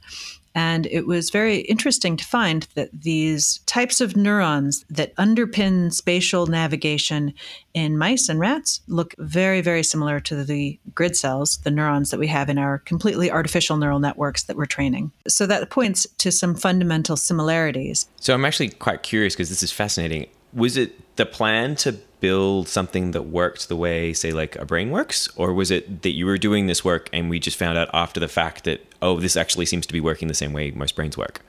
And 0.55 0.87
it 0.87 1.05
was 1.05 1.29
very 1.29 1.57
interesting 1.57 2.15
to 2.15 2.25
find 2.25 2.65
that 2.75 2.89
these 2.93 3.59
types 3.65 3.99
of 3.99 4.15
neurons 4.15 4.85
that 4.89 5.13
underpin 5.17 5.93
spatial 5.93 6.47
navigation 6.47 7.33
in 7.73 7.97
mice 7.97 8.29
and 8.29 8.39
rats 8.39 8.79
look 8.87 9.13
very, 9.19 9.59
very 9.59 9.83
similar 9.83 10.21
to 10.21 10.45
the 10.45 10.79
grid 10.95 11.17
cells, 11.17 11.57
the 11.57 11.71
neurons 11.71 12.09
that 12.09 12.19
we 12.19 12.27
have 12.27 12.49
in 12.49 12.57
our 12.57 12.79
completely 12.79 13.29
artificial 13.29 13.75
neural 13.75 13.99
networks 13.99 14.43
that 14.43 14.55
we're 14.55 14.65
training. 14.65 15.11
So 15.27 15.45
that 15.45 15.69
points 15.69 16.07
to 16.19 16.31
some 16.31 16.55
fundamental 16.55 17.17
similarities. 17.17 18.07
So 18.21 18.33
I'm 18.33 18.45
actually 18.45 18.69
quite 18.69 19.03
curious 19.03 19.35
because 19.35 19.49
this 19.49 19.61
is 19.61 19.73
fascinating. 19.73 20.27
Was 20.53 20.77
it 20.77 21.17
the 21.17 21.25
plan 21.25 21.75
to 21.77 21.97
build 22.25 22.67
something 22.67 23.11
that 23.11 23.21
worked 23.21 23.69
the 23.69 23.75
way, 23.75 24.11
say, 24.11 24.31
like 24.31 24.55
a 24.55 24.65
brain 24.65 24.89
works? 24.89 25.29
Or 25.35 25.53
was 25.53 25.69
it 25.69 26.01
that 26.01 26.15
you 26.15 26.25
were 26.25 26.39
doing 26.39 26.65
this 26.65 26.83
work 26.83 27.07
and 27.13 27.29
we 27.29 27.37
just 27.39 27.55
found 27.55 27.77
out 27.77 27.87
after 27.93 28.19
the 28.19 28.27
fact 28.27 28.63
that, 28.63 28.79
oh, 29.03 29.19
this 29.19 29.37
actually 29.37 29.67
seems 29.67 29.85
to 29.85 29.93
be 29.93 30.01
working 30.01 30.27
the 30.27 30.33
same 30.33 30.51
way 30.51 30.71
most 30.71 30.95
brains 30.95 31.15
work? 31.15 31.41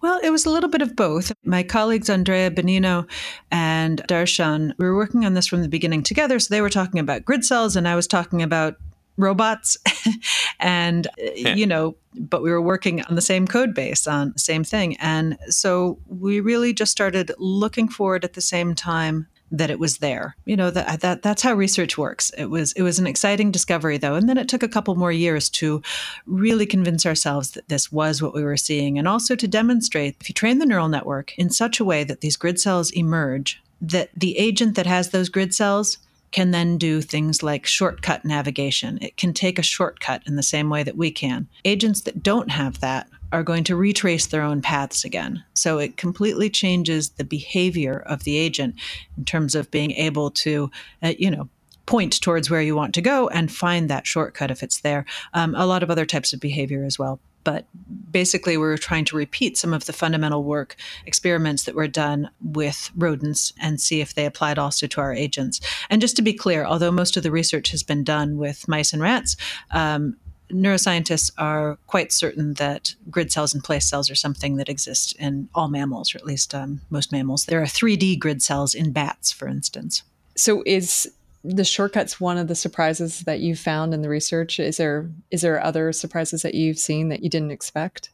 Well, 0.00 0.18
it 0.22 0.30
was 0.30 0.46
a 0.46 0.50
little 0.50 0.70
bit 0.70 0.80
of 0.80 0.96
both. 0.96 1.30
My 1.44 1.62
colleagues 1.62 2.08
Andrea 2.08 2.50
Banino 2.50 3.06
and 3.50 4.02
Darshan, 4.08 4.72
we 4.78 4.86
were 4.86 4.96
working 4.96 5.26
on 5.26 5.34
this 5.34 5.46
from 5.46 5.60
the 5.60 5.68
beginning 5.68 6.02
together. 6.02 6.38
So 6.38 6.54
they 6.54 6.62
were 6.62 6.70
talking 6.70 7.00
about 7.00 7.26
grid 7.26 7.44
cells, 7.44 7.76
and 7.76 7.86
I 7.86 7.94
was 7.94 8.06
talking 8.06 8.40
about 8.40 8.76
robots 9.18 9.76
and 10.58 11.06
uh, 11.06 11.10
yeah. 11.36 11.54
you 11.54 11.66
know 11.66 11.94
but 12.18 12.42
we 12.42 12.50
were 12.50 12.60
working 12.60 13.00
on 13.02 13.14
the 13.14 13.22
same 13.22 13.46
code 13.46 13.72
base 13.72 14.08
on 14.08 14.32
the 14.32 14.40
same 14.40 14.64
thing 14.64 14.96
and 14.96 15.38
so 15.48 15.96
we 16.08 16.40
really 16.40 16.72
just 16.72 16.90
started 16.90 17.30
looking 17.38 17.86
for 17.86 18.16
it 18.16 18.24
at 18.24 18.32
the 18.32 18.40
same 18.40 18.74
time 18.74 19.28
that 19.50 19.70
it 19.70 19.78
was 19.78 19.98
there. 19.98 20.34
You 20.44 20.56
know 20.56 20.70
that 20.70 21.00
that 21.00 21.22
that's 21.22 21.42
how 21.42 21.54
research 21.54 21.96
works. 21.96 22.30
It 22.36 22.46
was 22.46 22.72
it 22.72 22.82
was 22.82 22.98
an 22.98 23.06
exciting 23.06 23.50
discovery 23.50 23.98
though, 23.98 24.14
and 24.14 24.28
then 24.28 24.38
it 24.38 24.48
took 24.48 24.62
a 24.62 24.68
couple 24.68 24.94
more 24.94 25.12
years 25.12 25.48
to 25.50 25.82
really 26.26 26.66
convince 26.66 27.06
ourselves 27.06 27.52
that 27.52 27.68
this 27.68 27.92
was 27.92 28.22
what 28.22 28.34
we 28.34 28.42
were 28.42 28.56
seeing, 28.56 28.98
and 28.98 29.06
also 29.06 29.36
to 29.36 29.48
demonstrate 29.48 30.16
if 30.20 30.28
you 30.28 30.34
train 30.34 30.58
the 30.58 30.66
neural 30.66 30.88
network 30.88 31.36
in 31.38 31.50
such 31.50 31.80
a 31.80 31.84
way 31.84 32.04
that 32.04 32.20
these 32.20 32.36
grid 32.36 32.60
cells 32.60 32.90
emerge, 32.92 33.62
that 33.80 34.10
the 34.16 34.38
agent 34.38 34.76
that 34.76 34.86
has 34.86 35.10
those 35.10 35.28
grid 35.28 35.54
cells 35.54 35.98
can 36.34 36.50
then 36.50 36.76
do 36.76 37.00
things 37.00 37.44
like 37.44 37.64
shortcut 37.64 38.24
navigation. 38.24 38.98
It 39.00 39.16
can 39.16 39.32
take 39.32 39.56
a 39.56 39.62
shortcut 39.62 40.20
in 40.26 40.34
the 40.34 40.42
same 40.42 40.68
way 40.68 40.82
that 40.82 40.96
we 40.96 41.12
can. 41.12 41.46
Agents 41.64 42.00
that 42.00 42.24
don't 42.24 42.50
have 42.50 42.80
that 42.80 43.08
are 43.34 43.42
going 43.42 43.64
to 43.64 43.74
retrace 43.74 44.26
their 44.26 44.42
own 44.42 44.62
paths 44.62 45.04
again. 45.04 45.42
So 45.54 45.78
it 45.78 45.96
completely 45.96 46.48
changes 46.48 47.10
the 47.10 47.24
behavior 47.24 48.04
of 48.06 48.22
the 48.22 48.36
agent 48.36 48.76
in 49.18 49.24
terms 49.24 49.56
of 49.56 49.70
being 49.72 49.90
able 49.90 50.30
to, 50.30 50.70
uh, 51.02 51.14
you 51.18 51.30
know, 51.30 51.48
point 51.86 52.20
towards 52.20 52.48
where 52.48 52.62
you 52.62 52.76
want 52.76 52.94
to 52.94 53.02
go 53.02 53.28
and 53.28 53.52
find 53.52 53.90
that 53.90 54.06
shortcut 54.06 54.52
if 54.52 54.62
it's 54.62 54.80
there. 54.80 55.04
Um, 55.34 55.54
a 55.56 55.66
lot 55.66 55.82
of 55.82 55.90
other 55.90 56.06
types 56.06 56.32
of 56.32 56.38
behavior 56.38 56.84
as 56.84 56.98
well 56.98 57.18
but 57.44 57.66
basically 58.10 58.56
we 58.56 58.66
are 58.66 58.78
trying 58.78 59.04
to 59.04 59.16
repeat 59.16 59.56
some 59.56 59.72
of 59.72 59.84
the 59.84 59.92
fundamental 59.92 60.42
work 60.42 60.76
experiments 61.06 61.64
that 61.64 61.74
were 61.74 61.86
done 61.86 62.30
with 62.42 62.90
rodents 62.96 63.52
and 63.60 63.80
see 63.80 64.00
if 64.00 64.14
they 64.14 64.24
applied 64.24 64.58
also 64.58 64.86
to 64.86 65.00
our 65.00 65.12
agents 65.12 65.60
and 65.90 66.00
just 66.00 66.16
to 66.16 66.22
be 66.22 66.32
clear 66.32 66.64
although 66.64 66.90
most 66.90 67.16
of 67.16 67.22
the 67.22 67.30
research 67.30 67.70
has 67.70 67.82
been 67.82 68.02
done 68.02 68.38
with 68.38 68.66
mice 68.66 68.92
and 68.92 69.02
rats 69.02 69.36
um, 69.70 70.16
neuroscientists 70.50 71.30
are 71.38 71.78
quite 71.86 72.12
certain 72.12 72.54
that 72.54 72.94
grid 73.10 73.32
cells 73.32 73.54
and 73.54 73.64
place 73.64 73.88
cells 73.88 74.10
are 74.10 74.14
something 74.14 74.56
that 74.56 74.68
exists 74.68 75.12
in 75.12 75.48
all 75.54 75.68
mammals 75.68 76.14
or 76.14 76.18
at 76.18 76.26
least 76.26 76.54
um, 76.54 76.80
most 76.90 77.10
mammals 77.10 77.46
there 77.46 77.62
are 77.62 77.66
3d 77.66 78.18
grid 78.18 78.42
cells 78.42 78.74
in 78.74 78.92
bats 78.92 79.32
for 79.32 79.48
instance 79.48 80.02
so 80.36 80.62
is 80.66 81.10
the 81.44 81.64
shortcuts 81.64 82.18
one 82.18 82.38
of 82.38 82.48
the 82.48 82.54
surprises 82.54 83.20
that 83.20 83.40
you 83.40 83.54
found 83.54 83.92
in 83.92 84.00
the 84.00 84.08
research? 84.08 84.58
Is 84.58 84.78
there 84.78 85.10
is 85.30 85.42
there 85.42 85.62
other 85.62 85.92
surprises 85.92 86.42
that 86.42 86.54
you've 86.54 86.78
seen 86.78 87.10
that 87.10 87.22
you 87.22 87.28
didn't 87.28 87.50
expect? 87.50 88.10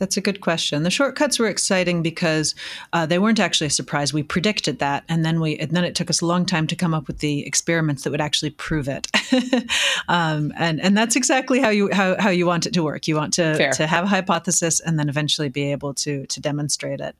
That's 0.00 0.16
a 0.16 0.22
good 0.22 0.40
question. 0.40 0.82
The 0.82 0.90
shortcuts 0.90 1.38
were 1.38 1.46
exciting 1.46 2.02
because 2.02 2.54
uh, 2.94 3.04
they 3.04 3.18
weren't 3.18 3.38
actually 3.38 3.66
a 3.66 3.70
surprise. 3.70 4.14
We 4.14 4.22
predicted 4.22 4.78
that, 4.78 5.04
and 5.10 5.26
then 5.26 5.40
we 5.40 5.58
and 5.58 5.70
then 5.72 5.84
it 5.84 5.94
took 5.94 6.08
us 6.08 6.22
a 6.22 6.26
long 6.26 6.46
time 6.46 6.66
to 6.68 6.74
come 6.74 6.94
up 6.94 7.06
with 7.06 7.18
the 7.18 7.46
experiments 7.46 8.02
that 8.02 8.10
would 8.10 8.20
actually 8.20 8.50
prove 8.50 8.88
it. 8.88 9.06
um, 10.08 10.54
and 10.56 10.80
and 10.80 10.96
that's 10.96 11.16
exactly 11.16 11.60
how 11.60 11.68
you 11.68 11.90
how, 11.92 12.18
how 12.18 12.30
you 12.30 12.46
want 12.46 12.64
it 12.64 12.72
to 12.72 12.82
work. 12.82 13.06
You 13.06 13.16
want 13.16 13.34
to 13.34 13.54
Fair. 13.54 13.72
to 13.72 13.86
have 13.86 14.04
a 14.04 14.08
hypothesis 14.08 14.80
and 14.80 14.98
then 14.98 15.10
eventually 15.10 15.50
be 15.50 15.70
able 15.70 15.92
to 15.94 16.24
to 16.26 16.40
demonstrate 16.40 17.00
it. 17.00 17.14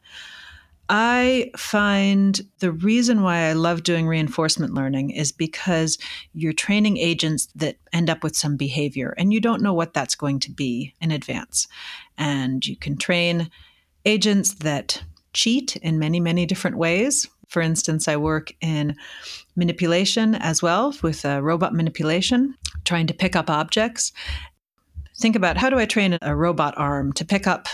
I 0.93 1.53
find 1.57 2.41
the 2.59 2.73
reason 2.73 3.23
why 3.23 3.43
I 3.43 3.53
love 3.53 3.85
doing 3.85 4.09
reinforcement 4.09 4.75
learning 4.75 5.11
is 5.11 5.31
because 5.31 5.99
you're 6.35 6.53
training 6.53 6.97
agents 6.97 7.47
that 7.55 7.77
end 7.93 8.11
up 8.11 8.25
with 8.25 8.35
some 8.35 8.57
behavior 8.57 9.15
and 9.17 9.33
you 9.33 9.41
don't 9.41 9.63
know 9.63 9.73
what 9.73 9.95
that's 9.95 10.17
going 10.17 10.41
to 10.41 10.51
be 10.51 10.93
in 11.01 11.13
advance. 11.13 11.69
And 12.21 12.65
you 12.65 12.77
can 12.77 12.97
train 12.97 13.51
agents 14.05 14.55
that 14.55 15.03
cheat 15.33 15.75
in 15.77 15.99
many, 15.99 16.21
many 16.21 16.47
different 16.47 16.77
ways. 16.77 17.29
For 17.49 17.61
instance, 17.61 18.07
I 18.07 18.17
work 18.17 18.53
in 18.61 18.95
manipulation 19.57 20.37
as 20.37 20.63
well 20.63 20.95
with 21.03 21.25
uh, 21.25 21.43
robot 21.43 21.75
manipulation, 21.75 22.55
trying 22.85 23.09
to 23.09 23.15
pick 23.15 23.35
up 23.35 23.51
objects. 23.51 24.13
Think 25.19 25.35
about 25.35 25.57
how 25.57 25.69
do 25.69 25.79
I 25.79 25.87
train 25.87 26.17
a 26.23 26.37
robot 26.37 26.75
arm 26.77 27.13
to 27.15 27.25
pick 27.25 27.49
up 27.49 27.67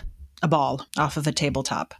a 0.42 0.48
ball 0.48 0.86
off 0.96 1.18
of 1.18 1.26
a 1.26 1.32
tabletop? 1.32 1.94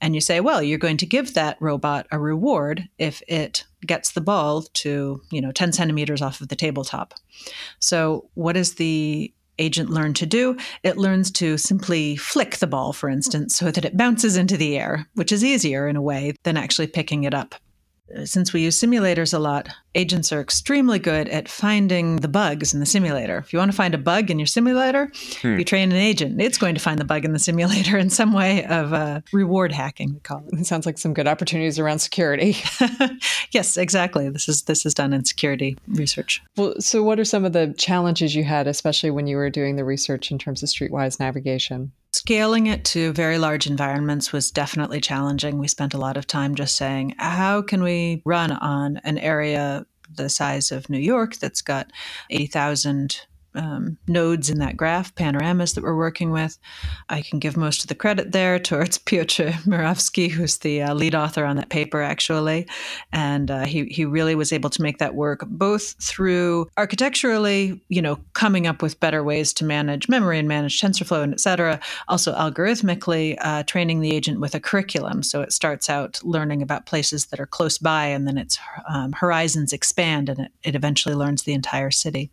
and 0.00 0.14
you 0.14 0.20
say, 0.20 0.40
well, 0.40 0.62
you're 0.62 0.78
going 0.78 0.96
to 0.96 1.06
give 1.06 1.34
that 1.34 1.58
robot 1.60 2.06
a 2.10 2.18
reward 2.18 2.88
if 2.98 3.22
it 3.28 3.64
gets 3.86 4.12
the 4.12 4.20
ball 4.20 4.62
to, 4.62 5.20
you 5.30 5.40
know, 5.40 5.52
10 5.52 5.72
centimeters 5.72 6.22
off 6.22 6.40
of 6.40 6.48
the 6.48 6.56
tabletop. 6.56 7.14
So, 7.80 8.28
what 8.34 8.56
is 8.56 8.74
the 8.74 9.32
agent 9.60 9.90
learn 9.90 10.14
to 10.14 10.26
do? 10.26 10.56
It 10.82 10.96
learns 10.96 11.30
to 11.32 11.58
simply 11.58 12.16
flick 12.16 12.56
the 12.56 12.66
ball, 12.66 12.92
for 12.92 13.08
instance, 13.08 13.56
so 13.56 13.70
that 13.70 13.84
it 13.84 13.96
bounces 13.96 14.36
into 14.36 14.56
the 14.56 14.78
air, 14.78 15.06
which 15.14 15.32
is 15.32 15.44
easier 15.44 15.86
in 15.86 15.96
a 15.96 16.02
way 16.02 16.34
than 16.44 16.56
actually 16.56 16.88
picking 16.88 17.24
it 17.24 17.34
up 17.34 17.54
since 18.24 18.52
we 18.52 18.62
use 18.62 18.80
simulators 18.80 19.34
a 19.34 19.38
lot, 19.38 19.68
agents 19.94 20.32
are 20.32 20.40
extremely 20.40 20.98
good 20.98 21.28
at 21.28 21.48
finding 21.48 22.16
the 22.16 22.28
bugs 22.28 22.72
in 22.72 22.80
the 22.80 22.86
simulator. 22.86 23.38
If 23.38 23.52
you 23.52 23.58
want 23.58 23.70
to 23.70 23.76
find 23.76 23.94
a 23.94 23.98
bug 23.98 24.30
in 24.30 24.38
your 24.38 24.46
simulator, 24.46 25.10
hmm. 25.40 25.58
you 25.58 25.64
train 25.64 25.90
an 25.90 25.98
agent. 25.98 26.40
It's 26.40 26.58
going 26.58 26.74
to 26.74 26.80
find 26.80 26.98
the 26.98 27.04
bug 27.04 27.24
in 27.24 27.32
the 27.32 27.38
simulator 27.38 27.98
in 28.04 28.10
some 28.10 28.32
way 28.32 28.64
of 28.66 28.92
uh, 28.92 29.20
reward 29.32 29.72
hacking. 29.72 30.14
We 30.14 30.20
call 30.20 30.44
it. 30.46 30.58
It 30.58 30.66
sounds 30.66 30.86
like 30.86 30.98
some 30.98 31.14
good 31.14 31.28
opportunities 31.28 31.78
around 31.78 31.98
security. 32.00 32.56
yes, 33.50 33.76
exactly. 33.76 34.28
This 34.28 34.48
is 34.48 34.62
this 34.62 34.86
is 34.86 34.94
done 34.94 35.12
in 35.12 35.24
security 35.24 35.76
research. 35.88 36.42
Well, 36.56 36.74
so 36.78 37.02
what 37.02 37.18
are 37.18 37.24
some 37.24 37.44
of 37.44 37.52
the 37.52 37.74
challenges 37.78 38.34
you 38.34 38.44
had, 38.44 38.66
especially 38.66 39.10
when 39.10 39.26
you 39.26 39.36
were 39.36 39.50
doing 39.50 39.76
the 39.76 39.84
research 39.84 40.30
in 40.30 40.38
terms 40.38 40.62
of 40.62 40.68
streetwise 40.68 41.18
navigation? 41.18 41.92
Scaling 42.12 42.66
it 42.66 42.84
to 42.86 43.12
very 43.12 43.38
large 43.38 43.66
environments 43.68 44.32
was 44.32 44.50
definitely 44.50 45.00
challenging. 45.00 45.58
We 45.58 45.68
spent 45.68 45.94
a 45.94 45.98
lot 45.98 46.16
of 46.16 46.26
time 46.26 46.56
just 46.56 46.76
saying, 46.76 47.14
how 47.18 47.62
can 47.62 47.82
we 47.82 48.22
run 48.24 48.50
on 48.50 48.96
an 49.04 49.16
area 49.18 49.86
the 50.16 50.28
size 50.28 50.72
of 50.72 50.90
New 50.90 50.98
York 50.98 51.36
that's 51.36 51.62
got 51.62 51.92
80,000 52.30 53.26
um, 53.54 53.98
nodes 54.06 54.50
in 54.50 54.58
that 54.58 54.76
graph, 54.76 55.14
panoramas 55.14 55.74
that 55.74 55.84
we're 55.84 55.96
working 55.96 56.30
with. 56.30 56.58
I 57.08 57.22
can 57.22 57.38
give 57.38 57.56
most 57.56 57.82
of 57.82 57.88
the 57.88 57.94
credit 57.94 58.32
there 58.32 58.58
towards 58.58 58.98
Piotr 59.10 59.50
Mirowski, 59.66 60.30
who's 60.30 60.58
the 60.58 60.82
uh, 60.82 60.94
lead 60.94 61.14
author 61.14 61.44
on 61.44 61.56
that 61.56 61.68
paper, 61.68 62.00
actually. 62.00 62.66
And 63.12 63.50
uh, 63.50 63.66
he, 63.66 63.84
he 63.86 64.04
really 64.04 64.34
was 64.34 64.52
able 64.52 64.70
to 64.70 64.82
make 64.82 64.98
that 64.98 65.14
work 65.14 65.44
both 65.46 65.94
through 66.02 66.68
architecturally, 66.76 67.80
you 67.88 68.02
know, 68.02 68.18
coming 68.34 68.66
up 68.66 68.82
with 68.82 69.00
better 69.00 69.24
ways 69.24 69.52
to 69.54 69.64
manage 69.64 70.08
memory 70.08 70.38
and 70.38 70.48
manage 70.48 70.80
TensorFlow 70.80 71.22
and 71.22 71.32
et 71.32 71.40
cetera. 71.40 71.80
Also, 72.08 72.34
algorithmically, 72.34 73.36
uh, 73.40 73.62
training 73.64 74.00
the 74.00 74.14
agent 74.14 74.40
with 74.40 74.54
a 74.54 74.60
curriculum. 74.60 75.22
So 75.22 75.42
it 75.42 75.52
starts 75.52 75.90
out 75.90 76.20
learning 76.22 76.62
about 76.62 76.86
places 76.86 77.26
that 77.26 77.40
are 77.40 77.46
close 77.46 77.78
by, 77.78 78.06
and 78.06 78.26
then 78.26 78.38
its 78.38 78.58
um, 78.88 79.12
horizons 79.12 79.72
expand, 79.72 80.28
and 80.28 80.40
it, 80.40 80.52
it 80.62 80.74
eventually 80.74 81.14
learns 81.14 81.42
the 81.42 81.52
entire 81.52 81.90
city. 81.90 82.30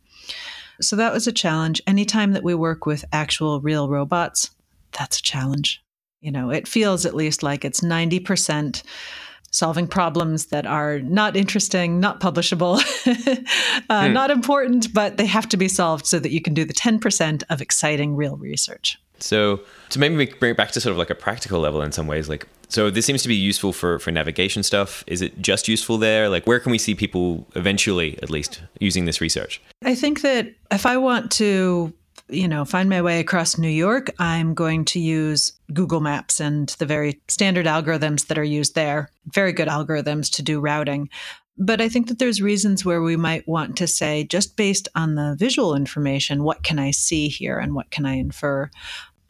So 0.82 0.96
that 0.96 1.14
was 1.14 1.28
a 1.28 1.32
challenge. 1.32 1.82
Anytime 1.88 2.34
that 2.34 2.44
we 2.44 2.56
work 2.56 2.86
with 2.86 3.06
actual 3.12 3.62
real 3.62 3.90
robots, 3.90 4.52
that's 4.98 5.20
a 5.20 5.24
challenge. 5.24 5.84
You 6.22 6.32
know, 6.32 6.50
it 6.50 6.68
feels 6.68 7.06
at 7.06 7.16
least 7.16 7.44
like 7.44 7.64
it's 7.64 7.82
90% 7.82 8.84
solving 9.52 9.88
problems 9.88 10.48
that 10.48 10.66
are 10.66 11.00
not 11.00 11.36
interesting, 11.36 12.00
not 12.00 12.20
publishable, 12.20 12.78
uh, 13.90 14.08
hmm. 14.08 14.14
not 14.14 14.30
important, 14.30 14.94
but 14.94 15.18
they 15.18 15.26
have 15.26 15.48
to 15.50 15.58
be 15.58 15.68
solved 15.68 16.06
so 16.06 16.20
that 16.20 16.32
you 16.32 16.42
can 16.42 16.54
do 16.54 16.66
the 16.66 16.74
10% 16.74 17.44
of 17.50 17.62
exciting 17.62 18.16
real 18.16 18.38
research. 18.38 18.98
So 19.20 19.62
to 19.90 20.00
maybe 20.00 20.26
bring 20.40 20.52
it 20.52 20.58
back 20.58 20.72
to 20.72 20.82
sort 20.82 20.92
of 20.92 20.98
like 20.98 21.10
a 21.10 21.16
practical 21.16 21.60
level 21.60 21.82
in 21.82 21.92
some 21.92 22.08
ways, 22.08 22.30
like 22.30 22.48
so 22.70 22.90
this 22.90 23.06
seems 23.06 23.22
to 23.24 23.28
be 23.28 23.36
useful 23.36 23.74
for 23.74 24.00
for 24.00 24.12
navigation 24.12 24.64
stuff. 24.64 25.04
Is 25.08 25.22
it 25.22 25.42
just 25.42 25.68
useful 25.68 25.98
there? 25.98 26.30
Like 26.30 26.46
where 26.46 26.60
can 26.60 26.72
we 26.72 26.78
see 26.78 26.96
people 26.96 27.48
eventually, 27.56 28.18
at 28.22 28.30
least, 28.30 28.62
using 28.80 29.06
this 29.06 29.22
research? 29.22 29.62
I 29.84 29.96
think 29.96 30.22
that 30.22 30.54
if 30.72 30.86
I 30.86 30.98
want 30.98 31.32
to 31.34 31.94
you 32.30 32.48
know, 32.48 32.66
find 32.66 32.90
my 32.90 33.02
way 33.02 33.20
across 33.20 33.58
New 33.58 33.70
York, 33.70 34.10
I'm 34.20 34.54
going 34.54 34.86
to 34.86 35.00
use 35.00 35.54
Google 35.74 36.02
Maps 36.02 36.40
and 36.40 36.70
the 36.80 36.86
very 36.86 37.22
standard 37.28 37.66
algorithms 37.66 38.28
that 38.28 38.38
are 38.38 38.44
used 38.44 38.76
there. 38.76 39.10
Very 39.28 39.54
good 39.54 39.68
algorithms 39.68 40.30
to 40.34 40.44
do 40.44 40.60
routing. 40.60 41.10
But 41.58 41.82
I 41.82 41.90
think 41.90 42.08
that 42.08 42.20
there's 42.20 42.42
reasons 42.42 42.86
where 42.86 43.02
we 43.02 43.16
might 43.16 43.48
want 43.48 43.78
to 43.78 43.88
say, 43.88 44.26
just 44.26 44.58
based 44.58 44.88
on 44.94 45.16
the 45.16 45.36
visual 45.40 45.74
information, 45.74 46.44
what 46.44 46.64
can 46.64 46.78
I 46.80 46.92
see 46.92 47.30
here 47.30 47.58
and 47.58 47.74
what 47.74 47.90
can 47.90 48.06
I 48.06 48.14
infer? 48.16 48.70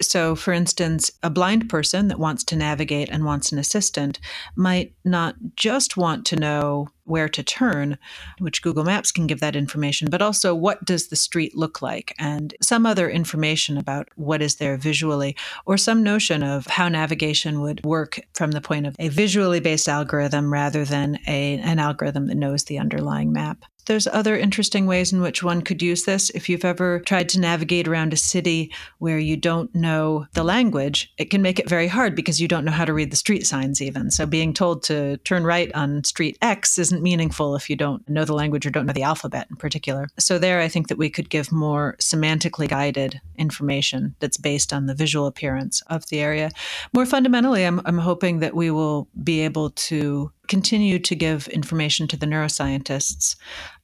So, 0.01 0.35
for 0.35 0.53
instance, 0.53 1.11
a 1.23 1.29
blind 1.29 1.69
person 1.69 2.07
that 2.09 2.19
wants 2.19 2.43
to 2.45 2.55
navigate 2.55 3.09
and 3.09 3.25
wants 3.25 3.51
an 3.51 3.57
assistant 3.57 4.19
might 4.55 4.93
not 5.03 5.35
just 5.55 5.97
want 5.97 6.25
to 6.27 6.35
know 6.35 6.89
where 7.05 7.29
to 7.29 7.41
turn, 7.41 7.97
which 8.39 8.61
Google 8.61 8.83
Maps 8.83 9.11
can 9.11 9.27
give 9.27 9.39
that 9.39 9.55
information, 9.55 10.09
but 10.09 10.21
also 10.21 10.53
what 10.53 10.83
does 10.85 11.07
the 11.07 11.15
street 11.15 11.55
look 11.55 11.81
like 11.81 12.13
and 12.19 12.53
some 12.61 12.85
other 12.85 13.09
information 13.09 13.77
about 13.77 14.09
what 14.15 14.41
is 14.41 14.55
there 14.55 14.77
visually, 14.77 15.35
or 15.65 15.77
some 15.77 16.03
notion 16.03 16.43
of 16.43 16.67
how 16.67 16.89
navigation 16.89 17.61
would 17.61 17.83
work 17.85 18.19
from 18.33 18.51
the 18.51 18.61
point 18.61 18.85
of 18.85 18.95
a 18.99 19.07
visually 19.07 19.59
based 19.59 19.87
algorithm 19.87 20.51
rather 20.51 20.83
than 20.83 21.17
a, 21.27 21.57
an 21.59 21.79
algorithm 21.79 22.27
that 22.27 22.35
knows 22.35 22.65
the 22.65 22.77
underlying 22.77 23.31
map. 23.31 23.63
There's 23.87 24.05
other 24.05 24.37
interesting 24.37 24.85
ways 24.85 25.13
in 25.13 25.21
which 25.21 25.41
one 25.41 25.61
could 25.61 25.81
use 25.81 26.03
this. 26.03 26.29
If 26.31 26.49
you've 26.49 26.65
ever 26.65 26.99
tried 26.99 27.29
to 27.29 27.39
navigate 27.39 27.87
around 27.87 28.11
a 28.11 28.17
city 28.17 28.69
where 28.99 29.17
you 29.17 29.37
don't 29.37 29.73
know 29.73 30.27
the 30.33 30.43
language, 30.43 31.13
it 31.17 31.29
can 31.29 31.41
make 31.41 31.57
it 31.57 31.69
very 31.69 31.87
hard 31.87 32.13
because 32.13 32.41
you 32.41 32.49
don't 32.49 32.65
know 32.65 32.71
how 32.73 32.83
to 32.83 32.93
read 32.93 33.11
the 33.11 33.17
street 33.17 33.47
signs, 33.47 33.81
even. 33.81 34.11
So, 34.11 34.25
being 34.25 34.53
told 34.53 34.83
to 34.83 35.15
turn 35.17 35.45
right 35.45 35.73
on 35.73 36.03
street 36.03 36.37
X 36.41 36.77
isn't 36.77 37.01
meaningful 37.01 37.55
if 37.55 37.69
you 37.69 37.77
don't 37.77 38.07
know 38.09 38.25
the 38.25 38.33
language 38.33 38.65
or 38.65 38.71
don't 38.71 38.87
know 38.87 38.93
the 38.93 39.03
alphabet 39.03 39.47
in 39.49 39.55
particular. 39.55 40.09
So, 40.19 40.37
there, 40.37 40.59
I 40.59 40.67
think 40.67 40.89
that 40.89 40.97
we 40.97 41.09
could 41.09 41.29
give 41.29 41.53
more 41.53 41.95
semantically 42.01 42.67
guided 42.67 43.21
information 43.37 44.15
that's 44.19 44.37
based 44.37 44.73
on 44.73 44.87
the 44.87 44.95
visual 44.95 45.27
appearance 45.27 45.81
of 45.87 46.05
the 46.07 46.19
area. 46.19 46.51
More 46.93 47.05
fundamentally, 47.05 47.63
I'm, 47.63 47.81
I'm 47.85 47.99
hoping 47.99 48.39
that 48.39 48.53
we 48.53 48.69
will 48.69 49.07
be 49.23 49.39
able 49.39 49.69
to 49.69 50.29
continue 50.47 50.99
to 50.99 51.15
give 51.15 51.47
information 51.47 52.07
to 52.07 52.17
the 52.17 52.25
neuroscientists 52.25 53.35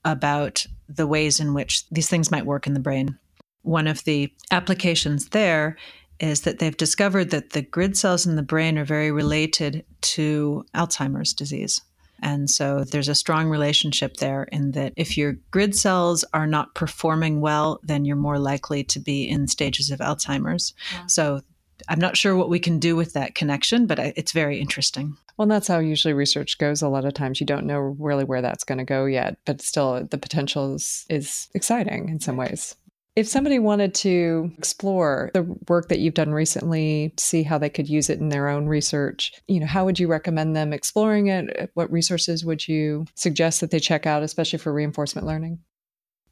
about 0.04 0.66
the 0.88 1.06
ways 1.06 1.40
in 1.40 1.54
which 1.54 1.88
these 1.90 2.08
things 2.08 2.30
might 2.30 2.46
work 2.46 2.66
in 2.66 2.74
the 2.74 2.80
brain. 2.80 3.18
One 3.62 3.86
of 3.86 4.04
the 4.04 4.32
applications 4.50 5.30
there 5.30 5.76
is 6.20 6.42
that 6.42 6.58
they've 6.58 6.76
discovered 6.76 7.30
that 7.30 7.50
the 7.50 7.62
grid 7.62 7.96
cells 7.96 8.26
in 8.26 8.36
the 8.36 8.42
brain 8.42 8.78
are 8.78 8.84
very 8.84 9.10
related 9.10 9.84
to 10.00 10.64
Alzheimer's 10.74 11.32
disease. 11.32 11.80
And 12.22 12.48
so 12.48 12.84
there's 12.84 13.08
a 13.08 13.14
strong 13.14 13.48
relationship 13.48 14.16
there 14.16 14.44
in 14.44 14.70
that 14.72 14.92
if 14.96 15.18
your 15.18 15.34
grid 15.50 15.74
cells 15.74 16.24
are 16.32 16.46
not 16.46 16.74
performing 16.74 17.40
well, 17.40 17.80
then 17.82 18.04
you're 18.04 18.16
more 18.16 18.38
likely 18.38 18.84
to 18.84 19.00
be 19.00 19.28
in 19.28 19.48
stages 19.48 19.90
of 19.90 19.98
Alzheimer's. 19.98 20.72
Yeah. 20.92 21.06
So 21.06 21.40
I'm 21.88 21.98
not 21.98 22.16
sure 22.16 22.36
what 22.36 22.48
we 22.48 22.58
can 22.58 22.78
do 22.78 22.96
with 22.96 23.12
that 23.14 23.34
connection, 23.34 23.86
but 23.86 23.98
it's 23.98 24.32
very 24.32 24.60
interesting. 24.60 25.16
Well, 25.36 25.48
that's 25.48 25.68
how 25.68 25.78
usually 25.78 26.14
research 26.14 26.58
goes. 26.58 26.82
A 26.82 26.88
lot 26.88 27.04
of 27.04 27.14
times 27.14 27.40
you 27.40 27.46
don't 27.46 27.66
know 27.66 27.78
really 27.78 28.24
where 28.24 28.42
that's 28.42 28.64
going 28.64 28.78
to 28.78 28.84
go 28.84 29.04
yet, 29.04 29.36
but 29.44 29.60
still 29.60 30.06
the 30.10 30.18
potential 30.18 30.74
is, 30.74 31.04
is 31.10 31.48
exciting 31.54 32.08
in 32.08 32.20
some 32.20 32.36
ways. 32.36 32.76
If 33.16 33.28
somebody 33.28 33.60
wanted 33.60 33.94
to 33.96 34.50
explore 34.58 35.30
the 35.34 35.42
work 35.68 35.88
that 35.88 36.00
you've 36.00 36.14
done 36.14 36.32
recently, 36.32 37.14
see 37.16 37.44
how 37.44 37.58
they 37.58 37.70
could 37.70 37.88
use 37.88 38.10
it 38.10 38.18
in 38.18 38.28
their 38.28 38.48
own 38.48 38.66
research, 38.66 39.32
you 39.46 39.60
know, 39.60 39.66
how 39.66 39.84
would 39.84 40.00
you 40.00 40.08
recommend 40.08 40.56
them 40.56 40.72
exploring 40.72 41.28
it? 41.28 41.70
What 41.74 41.92
resources 41.92 42.44
would 42.44 42.66
you 42.66 43.06
suggest 43.14 43.60
that 43.60 43.70
they 43.70 43.78
check 43.78 44.04
out, 44.04 44.24
especially 44.24 44.58
for 44.58 44.72
reinforcement 44.72 45.28
learning? 45.28 45.60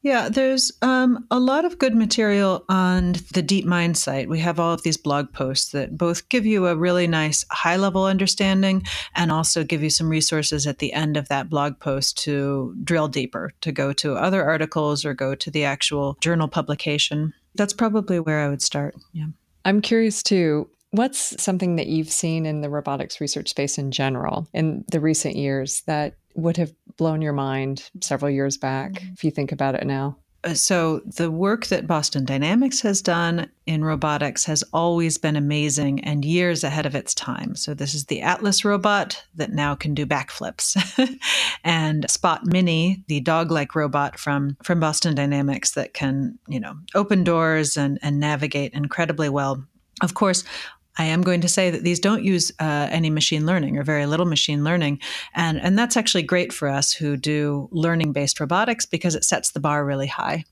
Yeah, 0.03 0.27
there's 0.27 0.69
um, 0.81 1.25
a 1.31 1.39
lot 1.39 1.63
of 1.63 1.79
good 1.79 1.95
material 1.95 2.65
on 2.67 3.13
the 3.13 3.41
DeepMind 3.41 3.95
site. 3.95 4.27
We 4.27 4.39
have 4.39 4.59
all 4.59 4.73
of 4.73 4.83
these 4.83 4.97
blog 4.97 5.31
posts 5.31 5.71
that 5.71 5.97
both 5.97 6.27
give 6.27 6.45
you 6.45 6.67
a 6.67 6.75
really 6.75 7.07
nice 7.07 7.45
high 7.49 7.77
level 7.77 8.03
understanding 8.03 8.85
and 9.15 9.31
also 9.31 9.63
give 9.63 9.81
you 9.81 9.89
some 9.89 10.09
resources 10.09 10.67
at 10.67 10.79
the 10.79 10.91
end 10.91 11.15
of 11.15 11.29
that 11.29 11.49
blog 11.49 11.79
post 11.79 12.17
to 12.23 12.75
drill 12.83 13.07
deeper, 13.07 13.53
to 13.61 13.71
go 13.71 13.93
to 13.93 14.15
other 14.15 14.43
articles 14.43 15.05
or 15.05 15.13
go 15.13 15.35
to 15.35 15.49
the 15.49 15.63
actual 15.63 16.17
journal 16.19 16.49
publication. 16.49 17.33
That's 17.55 17.73
probably 17.73 18.19
where 18.19 18.41
I 18.41 18.49
would 18.49 18.61
start. 18.61 18.95
Yeah. 19.13 19.27
I'm 19.63 19.81
curious 19.81 20.21
too. 20.21 20.69
What's 20.91 21.41
something 21.41 21.77
that 21.77 21.87
you've 21.87 22.11
seen 22.11 22.45
in 22.45 22.59
the 22.59 22.69
robotics 22.69 23.21
research 23.21 23.49
space 23.49 23.77
in 23.77 23.91
general 23.91 24.49
in 24.53 24.83
the 24.91 24.99
recent 24.99 25.37
years 25.37 25.81
that 25.81 26.15
would 26.35 26.57
have 26.57 26.73
blown 26.97 27.21
your 27.21 27.33
mind 27.33 27.89
several 28.01 28.31
years 28.31 28.57
back 28.57 28.93
mm-hmm. 28.93 29.13
if 29.13 29.23
you 29.23 29.31
think 29.31 29.51
about 29.51 29.75
it 29.75 29.85
now? 29.85 30.17
Uh, 30.45 30.53
so, 30.53 30.99
the 31.05 31.31
work 31.31 31.67
that 31.67 31.87
Boston 31.87 32.25
Dynamics 32.25 32.81
has 32.81 33.01
done 33.01 33.49
in 33.65 33.83
robotics 33.83 34.43
has 34.45 34.61
always 34.73 35.17
been 35.17 35.37
amazing 35.37 36.03
and 36.03 36.25
years 36.25 36.65
ahead 36.65 36.85
of 36.85 36.95
its 36.95 37.13
time. 37.13 37.55
So, 37.55 37.73
this 37.73 37.93
is 37.93 38.05
the 38.05 38.21
Atlas 38.21 38.65
robot 38.65 39.23
that 39.35 39.53
now 39.53 39.73
can 39.75 39.93
do 39.93 40.05
backflips, 40.05 40.75
and 41.63 42.09
Spot 42.09 42.45
Mini, 42.45 43.05
the 43.07 43.21
dog 43.21 43.51
like 43.51 43.73
robot 43.73 44.19
from, 44.19 44.57
from 44.63 44.81
Boston 44.81 45.15
Dynamics 45.15 45.71
that 45.71 45.93
can, 45.93 46.37
you 46.49 46.59
know, 46.59 46.75
open 46.93 47.23
doors 47.23 47.77
and, 47.77 47.97
and 48.01 48.19
navigate 48.19 48.73
incredibly 48.73 49.29
well. 49.29 49.63
Of 50.01 50.13
course, 50.13 50.43
I 50.97 51.05
am 51.05 51.21
going 51.21 51.41
to 51.41 51.49
say 51.49 51.71
that 51.71 51.83
these 51.83 51.99
don't 51.99 52.23
use 52.23 52.51
uh, 52.59 52.87
any 52.91 53.09
machine 53.09 53.45
learning 53.45 53.77
or 53.77 53.83
very 53.83 54.05
little 54.05 54.25
machine 54.25 54.63
learning. 54.63 54.99
And, 55.33 55.59
and 55.59 55.77
that's 55.77 55.97
actually 55.97 56.23
great 56.23 56.53
for 56.53 56.67
us 56.67 56.93
who 56.93 57.17
do 57.17 57.67
learning 57.71 58.13
based 58.13 58.39
robotics 58.39 58.85
because 58.85 59.15
it 59.15 59.23
sets 59.23 59.51
the 59.51 59.59
bar 59.59 59.85
really 59.85 60.07
high. 60.07 60.45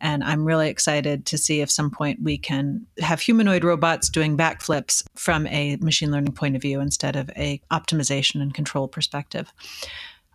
And 0.00 0.24
I'm 0.24 0.44
really 0.44 0.68
excited 0.68 1.26
to 1.26 1.38
see 1.38 1.60
if 1.60 1.70
some 1.70 1.90
point 1.90 2.22
we 2.22 2.38
can 2.38 2.86
have 3.00 3.20
humanoid 3.20 3.64
robots 3.64 4.08
doing 4.08 4.36
backflips 4.36 5.04
from 5.14 5.46
a 5.48 5.76
machine 5.76 6.10
learning 6.10 6.32
point 6.32 6.56
of 6.56 6.62
view 6.62 6.80
instead 6.80 7.16
of 7.16 7.30
a 7.36 7.60
optimization 7.70 8.40
and 8.40 8.54
control 8.54 8.88
perspective. 8.88 9.52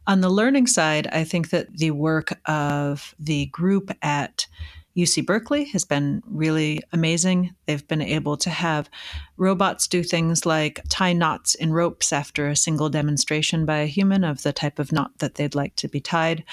On 0.05 0.21
the 0.21 0.29
learning 0.29 0.67
side, 0.67 1.07
I 1.07 1.25
think 1.25 1.49
that 1.49 1.67
the 1.77 1.91
work 1.91 2.39
of 2.45 3.13
the 3.19 3.47
group 3.47 3.91
at 4.01 4.47
UC 4.97 5.25
Berkeley 5.25 5.65
has 5.65 5.85
been 5.85 6.23
really 6.25 6.81
amazing. 6.91 7.53
They've 7.65 7.87
been 7.87 8.01
able 8.01 8.35
to 8.37 8.49
have 8.49 8.89
robots 9.37 9.87
do 9.87 10.01
things 10.01 10.45
like 10.45 10.81
tie 10.89 11.13
knots 11.13 11.53
in 11.53 11.71
ropes 11.71 12.11
after 12.11 12.47
a 12.47 12.55
single 12.55 12.89
demonstration 12.89 13.65
by 13.65 13.77
a 13.77 13.85
human 13.85 14.23
of 14.23 14.41
the 14.41 14.51
type 14.51 14.79
of 14.79 14.91
knot 14.91 15.11
that 15.19 15.35
they'd 15.35 15.53
like 15.53 15.75
to 15.75 15.87
be 15.87 15.99
tied, 15.99 16.43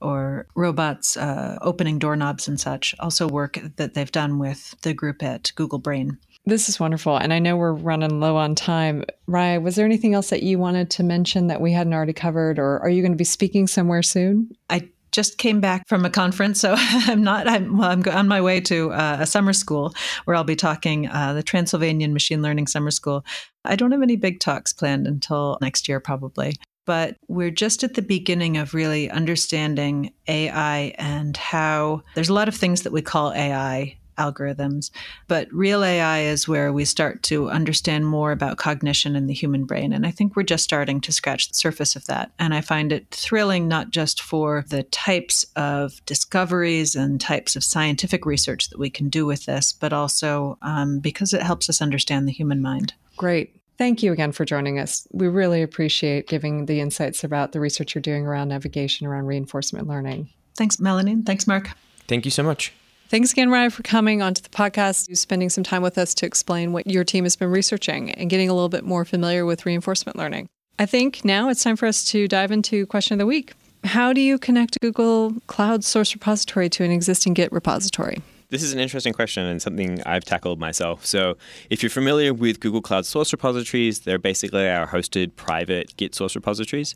or 0.00 0.46
robots 0.56 1.16
uh, 1.18 1.58
opening 1.60 1.98
doorknobs 1.98 2.48
and 2.48 2.58
such. 2.58 2.94
Also, 3.00 3.28
work 3.28 3.58
that 3.76 3.92
they've 3.92 4.12
done 4.12 4.38
with 4.38 4.74
the 4.80 4.94
group 4.94 5.22
at 5.22 5.52
Google 5.54 5.78
Brain. 5.78 6.18
This 6.46 6.70
is 6.70 6.80
wonderful. 6.80 7.18
And 7.18 7.34
I 7.34 7.38
know 7.38 7.56
we're 7.56 7.74
running 7.74 8.18
low 8.18 8.36
on 8.36 8.54
time. 8.54 9.04
Raia, 9.26 9.60
was 9.60 9.76
there 9.76 9.84
anything 9.84 10.14
else 10.14 10.30
that 10.30 10.42
you 10.42 10.58
wanted 10.58 10.90
to 10.92 11.02
mention 11.02 11.48
that 11.48 11.60
we 11.60 11.72
hadn't 11.72 11.92
already 11.92 12.14
covered, 12.14 12.58
or 12.58 12.80
are 12.80 12.88
you 12.88 13.02
going 13.02 13.12
to 13.12 13.18
be 13.18 13.24
speaking 13.24 13.66
somewhere 13.66 14.02
soon? 14.02 14.50
I 14.70 14.88
just 15.12 15.38
came 15.38 15.60
back 15.60 15.88
from 15.88 16.04
a 16.04 16.10
conference, 16.10 16.60
so 16.60 16.74
I'm 16.78 17.22
not. 17.22 17.48
I'm, 17.48 17.76
well, 17.76 17.90
I'm 17.90 18.02
on 18.08 18.28
my 18.28 18.40
way 18.40 18.60
to 18.62 18.92
uh, 18.92 19.18
a 19.20 19.26
summer 19.26 19.52
school 19.52 19.94
where 20.24 20.36
I'll 20.36 20.44
be 20.44 20.56
talking 20.56 21.08
uh, 21.08 21.32
the 21.32 21.42
Transylvanian 21.42 22.12
Machine 22.12 22.42
Learning 22.42 22.66
Summer 22.66 22.90
School. 22.90 23.24
I 23.64 23.76
don't 23.76 23.92
have 23.92 24.02
any 24.02 24.16
big 24.16 24.40
talks 24.40 24.72
planned 24.72 25.06
until 25.06 25.58
next 25.60 25.88
year, 25.88 26.00
probably. 26.00 26.54
But 26.86 27.16
we're 27.28 27.50
just 27.50 27.84
at 27.84 27.94
the 27.94 28.02
beginning 28.02 28.56
of 28.56 28.74
really 28.74 29.10
understanding 29.10 30.12
AI 30.26 30.94
and 30.98 31.36
how 31.36 32.02
there's 32.14 32.30
a 32.30 32.34
lot 32.34 32.48
of 32.48 32.54
things 32.54 32.82
that 32.82 32.92
we 32.92 33.02
call 33.02 33.32
AI 33.32 33.96
algorithms. 34.20 34.90
But 35.28 35.48
real 35.52 35.82
AI 35.82 36.20
is 36.20 36.46
where 36.46 36.72
we 36.72 36.84
start 36.84 37.22
to 37.24 37.50
understand 37.50 38.06
more 38.06 38.32
about 38.32 38.58
cognition 38.58 39.16
in 39.16 39.26
the 39.26 39.34
human 39.34 39.64
brain. 39.64 39.92
And 39.92 40.06
I 40.06 40.10
think 40.10 40.36
we're 40.36 40.42
just 40.42 40.64
starting 40.64 41.00
to 41.00 41.12
scratch 41.12 41.48
the 41.48 41.54
surface 41.54 41.96
of 41.96 42.06
that. 42.06 42.32
And 42.38 42.54
I 42.54 42.60
find 42.60 42.92
it 42.92 43.10
thrilling 43.10 43.66
not 43.68 43.90
just 43.90 44.20
for 44.20 44.64
the 44.68 44.82
types 44.84 45.44
of 45.56 46.04
discoveries 46.06 46.94
and 46.94 47.20
types 47.20 47.56
of 47.56 47.64
scientific 47.64 48.26
research 48.26 48.68
that 48.68 48.78
we 48.78 48.90
can 48.90 49.08
do 49.08 49.24
with 49.24 49.46
this, 49.46 49.72
but 49.72 49.92
also 49.92 50.58
um, 50.62 50.98
because 50.98 51.32
it 51.32 51.42
helps 51.42 51.68
us 51.68 51.80
understand 51.80 52.28
the 52.28 52.32
human 52.32 52.60
mind. 52.60 52.92
Great. 53.16 53.56
Thank 53.78 54.02
you 54.02 54.12
again 54.12 54.32
for 54.32 54.44
joining 54.44 54.78
us. 54.78 55.08
We 55.10 55.28
really 55.28 55.62
appreciate 55.62 56.28
giving 56.28 56.66
the 56.66 56.80
insights 56.80 57.24
about 57.24 57.52
the 57.52 57.60
research 57.60 57.94
you're 57.94 58.02
doing 58.02 58.26
around 58.26 58.48
navigation, 58.48 59.06
around 59.06 59.24
reinforcement 59.24 59.88
learning. 59.88 60.28
Thanks, 60.58 60.78
Melanie. 60.78 61.22
Thanks, 61.24 61.46
Mark. 61.46 61.70
Thank 62.06 62.26
you 62.26 62.30
so 62.30 62.42
much. 62.42 62.74
Thanks 63.10 63.32
again, 63.32 63.50
Ryan, 63.50 63.70
for 63.70 63.82
coming 63.82 64.22
onto 64.22 64.40
the 64.40 64.50
podcast, 64.50 65.16
spending 65.16 65.48
some 65.48 65.64
time 65.64 65.82
with 65.82 65.98
us 65.98 66.14
to 66.14 66.26
explain 66.26 66.72
what 66.72 66.86
your 66.86 67.02
team 67.02 67.24
has 67.24 67.34
been 67.34 67.50
researching 67.50 68.12
and 68.12 68.30
getting 68.30 68.48
a 68.48 68.54
little 68.54 68.68
bit 68.68 68.84
more 68.84 69.04
familiar 69.04 69.44
with 69.44 69.66
reinforcement 69.66 70.16
learning. 70.16 70.48
I 70.78 70.86
think 70.86 71.24
now 71.24 71.48
it's 71.48 71.64
time 71.64 71.74
for 71.74 71.86
us 71.86 72.04
to 72.04 72.28
dive 72.28 72.52
into 72.52 72.86
question 72.86 73.14
of 73.14 73.18
the 73.18 73.26
week. 73.26 73.54
How 73.82 74.12
do 74.12 74.20
you 74.20 74.38
connect 74.38 74.80
Google 74.80 75.34
Cloud 75.48 75.82
Source 75.82 76.14
Repository 76.14 76.68
to 76.70 76.84
an 76.84 76.92
existing 76.92 77.34
Git 77.34 77.50
repository? 77.50 78.22
This 78.50 78.64
is 78.64 78.72
an 78.72 78.80
interesting 78.80 79.12
question 79.12 79.46
and 79.46 79.62
something 79.62 80.02
I've 80.04 80.24
tackled 80.24 80.58
myself. 80.58 81.06
So, 81.06 81.36
if 81.70 81.84
you're 81.84 81.90
familiar 81.90 82.34
with 82.34 82.58
Google 82.58 82.82
Cloud 82.82 83.06
source 83.06 83.32
repositories, 83.32 84.00
they're 84.00 84.18
basically 84.18 84.68
our 84.68 84.88
hosted 84.88 85.36
private 85.36 85.96
Git 85.96 86.16
source 86.16 86.34
repositories. 86.34 86.92